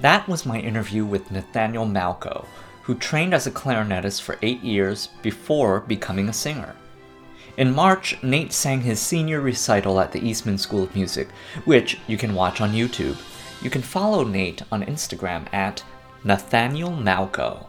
That 0.00 0.26
was 0.26 0.46
my 0.46 0.60
interview 0.60 1.04
with 1.04 1.30
Nathaniel 1.30 1.84
Malco, 1.84 2.46
who 2.84 2.94
trained 2.94 3.34
as 3.34 3.46
a 3.46 3.50
clarinetist 3.50 4.22
for 4.22 4.38
eight 4.40 4.62
years 4.62 5.10
before 5.20 5.80
becoming 5.80 6.30
a 6.30 6.32
singer. 6.32 6.74
In 7.58 7.74
March, 7.74 8.16
Nate 8.22 8.52
sang 8.52 8.82
his 8.82 9.00
senior 9.00 9.40
recital 9.40 9.98
at 9.98 10.12
the 10.12 10.24
Eastman 10.24 10.58
School 10.58 10.84
of 10.84 10.94
Music, 10.94 11.28
which 11.64 11.98
you 12.06 12.16
can 12.16 12.36
watch 12.36 12.60
on 12.60 12.70
YouTube. 12.70 13.20
You 13.60 13.68
can 13.68 13.82
follow 13.82 14.22
Nate 14.22 14.62
on 14.70 14.84
Instagram 14.84 15.52
at 15.52 15.82
Nathaniel 16.22 16.92
Malco. 16.92 17.66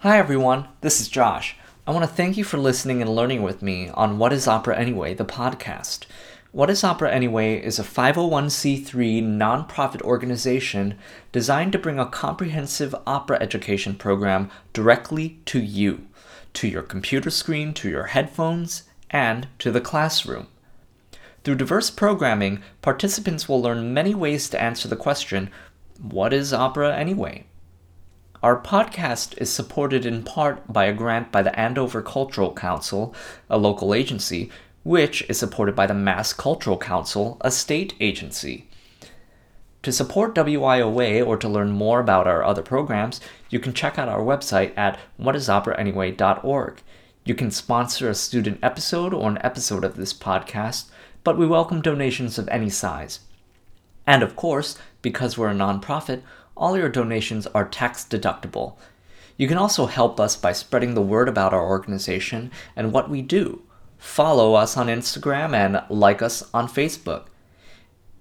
Hi 0.00 0.18
everyone, 0.18 0.68
this 0.82 1.00
is 1.00 1.08
Josh. 1.08 1.56
I 1.86 1.92
want 1.92 2.02
to 2.02 2.14
thank 2.14 2.36
you 2.36 2.44
for 2.44 2.58
listening 2.58 3.00
and 3.00 3.08
learning 3.08 3.42
with 3.42 3.62
me 3.62 3.88
on 3.88 4.18
What 4.18 4.34
is 4.34 4.46
Opera 4.46 4.76
Anyway, 4.76 5.14
the 5.14 5.24
podcast. 5.24 6.04
What 6.52 6.68
is 6.68 6.84
Opera 6.84 7.10
Anyway 7.10 7.54
is 7.62 7.78
a 7.78 7.84
501c3 7.84 9.22
nonprofit 9.22 10.02
organization 10.02 10.98
designed 11.32 11.72
to 11.72 11.78
bring 11.78 11.98
a 11.98 12.04
comprehensive 12.04 12.94
opera 13.06 13.38
education 13.40 13.94
program 13.94 14.50
directly 14.74 15.38
to 15.46 15.58
you, 15.58 16.06
to 16.54 16.68
your 16.68 16.82
computer 16.82 17.30
screen, 17.30 17.74
to 17.74 17.88
your 17.88 18.04
headphones, 18.04 18.84
and 19.10 19.48
to 19.58 19.70
the 19.70 19.80
classroom. 19.80 20.46
Through 21.42 21.56
diverse 21.56 21.90
programming, 21.90 22.62
participants 22.82 23.48
will 23.48 23.62
learn 23.62 23.94
many 23.94 24.14
ways 24.14 24.48
to 24.50 24.60
answer 24.60 24.88
the 24.88 24.96
question 24.96 25.50
What 26.00 26.32
is 26.32 26.52
opera 26.52 26.96
anyway? 26.96 27.46
Our 28.42 28.58
podcast 28.58 29.36
is 29.36 29.52
supported 29.52 30.06
in 30.06 30.22
part 30.22 30.72
by 30.72 30.86
a 30.86 30.94
grant 30.94 31.30
by 31.30 31.42
the 31.42 31.58
Andover 31.58 32.00
Cultural 32.00 32.54
Council, 32.54 33.14
a 33.50 33.58
local 33.58 33.92
agency, 33.92 34.50
which 34.82 35.22
is 35.28 35.38
supported 35.38 35.76
by 35.76 35.86
the 35.86 35.92
Mass 35.92 36.32
Cultural 36.32 36.78
Council, 36.78 37.36
a 37.42 37.50
state 37.50 37.94
agency. 38.00 38.69
To 39.82 39.92
support 39.92 40.34
WIOA 40.34 41.26
or 41.26 41.38
to 41.38 41.48
learn 41.48 41.70
more 41.70 42.00
about 42.00 42.26
our 42.26 42.44
other 42.44 42.60
programs, 42.60 43.18
you 43.48 43.58
can 43.58 43.72
check 43.72 43.98
out 43.98 44.10
our 44.10 44.20
website 44.20 44.76
at 44.76 44.98
whatisoperaanyway.org. 45.18 46.82
You 47.24 47.34
can 47.34 47.50
sponsor 47.50 48.10
a 48.10 48.14
student 48.14 48.58
episode 48.62 49.14
or 49.14 49.30
an 49.30 49.38
episode 49.42 49.84
of 49.84 49.96
this 49.96 50.12
podcast, 50.12 50.90
but 51.24 51.38
we 51.38 51.46
welcome 51.46 51.80
donations 51.80 52.38
of 52.38 52.48
any 52.48 52.68
size. 52.68 53.20
And 54.06 54.22
of 54.22 54.36
course, 54.36 54.76
because 55.00 55.38
we're 55.38 55.50
a 55.50 55.54
nonprofit, 55.54 56.20
all 56.56 56.76
your 56.76 56.90
donations 56.90 57.46
are 57.46 57.66
tax 57.66 58.04
deductible. 58.04 58.74
You 59.38 59.48
can 59.48 59.56
also 59.56 59.86
help 59.86 60.20
us 60.20 60.36
by 60.36 60.52
spreading 60.52 60.92
the 60.92 61.00
word 61.00 61.26
about 61.26 61.54
our 61.54 61.66
organization 61.66 62.50
and 62.76 62.92
what 62.92 63.08
we 63.08 63.22
do. 63.22 63.62
Follow 63.96 64.54
us 64.54 64.76
on 64.76 64.88
Instagram 64.88 65.54
and 65.54 65.82
like 65.88 66.20
us 66.20 66.42
on 66.52 66.68
Facebook. 66.68 67.28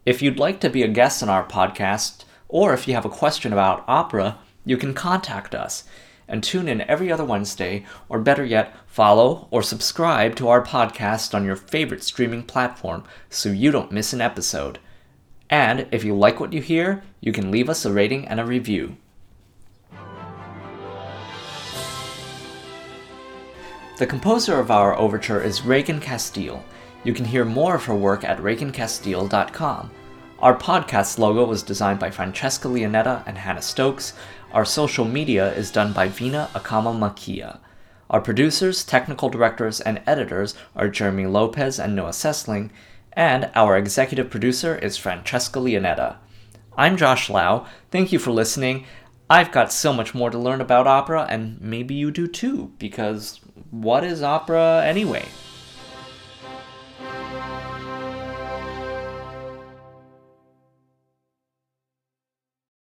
If 0.10 0.24
you'd 0.24 0.40
like 0.40 0.60
to 0.62 0.72
be 0.72 0.82
a 0.82 0.88
guest 0.88 1.22
on 1.22 1.30
our 1.30 1.48
podcast, 1.48 2.24
or 2.48 2.74
if 2.74 2.88
you 2.88 2.96
have 2.96 3.06
a 3.06 3.10
question 3.10 3.54
about 3.54 3.84
opera, 3.88 4.40
you 4.66 4.76
can 4.76 4.96
contact 4.96 5.54
us 5.54 5.84
and 6.28 6.44
tune 6.44 6.68
in 6.68 6.82
every 6.90 7.12
other 7.12 7.24
Wednesday, 7.24 7.86
or 8.10 8.18
better 8.18 8.44
yet, 8.44 8.76
follow 8.88 9.48
or 9.52 9.62
subscribe 9.62 10.36
to 10.38 10.48
our 10.48 10.66
podcast 10.66 11.36
on 11.36 11.46
your 11.46 11.56
favorite 11.56 12.04
streaming 12.04 12.42
platform 12.42 13.04
so 13.30 13.50
you 13.50 13.70
don't 13.70 13.92
miss 13.92 14.12
an 14.12 14.20
episode. 14.20 14.80
And 15.48 15.86
if 15.92 16.04
you 16.04 16.16
like 16.16 16.40
what 16.40 16.54
you 16.54 16.62
hear, 16.64 17.04
you 17.22 17.32
can 17.32 17.52
leave 17.52 17.70
us 17.70 17.86
a 17.86 17.94
rating 17.94 18.28
and 18.28 18.40
a 18.40 18.46
review. 18.48 18.98
The 24.00 24.08
composer 24.08 24.60
of 24.60 24.72
our 24.72 24.98
overture 24.98 25.40
is 25.40 25.62
Regan 25.62 26.00
Castile. 26.00 26.66
You 27.04 27.14
can 27.14 27.26
hear 27.26 27.46
more 27.46 27.76
of 27.76 27.86
her 27.86 27.94
work 27.94 28.24
at 28.24 28.40
regancastile.com. 28.40 29.92
Our 30.42 30.58
podcast 30.58 31.20
logo 31.20 31.44
was 31.44 31.64
designed 31.64 32.00
by 32.00 32.12
Francesca 32.12 32.70
Leonetta 32.70 33.24
and 33.26 33.38
Hannah 33.38 33.62
Stokes. 33.62 34.14
Our 34.54 34.64
social 34.64 35.04
media 35.04 35.52
is 35.54 35.70
done 35.70 35.92
by 35.92 36.08
Vina 36.08 36.50
Akama 36.54 36.98
Makia. 36.98 37.60
Our 38.10 38.22
producers, 38.22 38.86
technical 38.86 39.28
directors, 39.28 39.82
and 39.82 40.02
editors 40.08 40.56
are 40.78 40.88
Jeremy 40.88 41.26
Lopez 41.26 41.78
and 41.78 41.94
Noah 41.94 42.12
Sessling, 42.12 42.70
and 43.12 43.52
our 43.54 43.76
executive 43.76 44.30
producer 44.30 44.78
is 44.78 44.96
Francesca 44.96 45.60
Leonetta. 45.60 46.16
I'm 46.78 46.96
Josh 46.96 47.30
Lau. 47.30 47.66
Thank 47.92 48.14
you 48.14 48.18
for 48.18 48.32
listening. 48.32 48.86
I've 49.30 49.52
got 49.52 49.74
so 49.74 49.92
much 49.92 50.16
more 50.16 50.30
to 50.30 50.40
learn 50.40 50.62
about 50.62 50.88
opera, 50.88 51.28
and 51.30 51.60
maybe 51.60 51.96
you 51.96 52.12
do 52.12 52.30
too, 52.30 52.72
because 52.80 53.42
what 53.72 54.06
is 54.06 54.24
opera 54.24 54.84
anyway? 54.86 55.26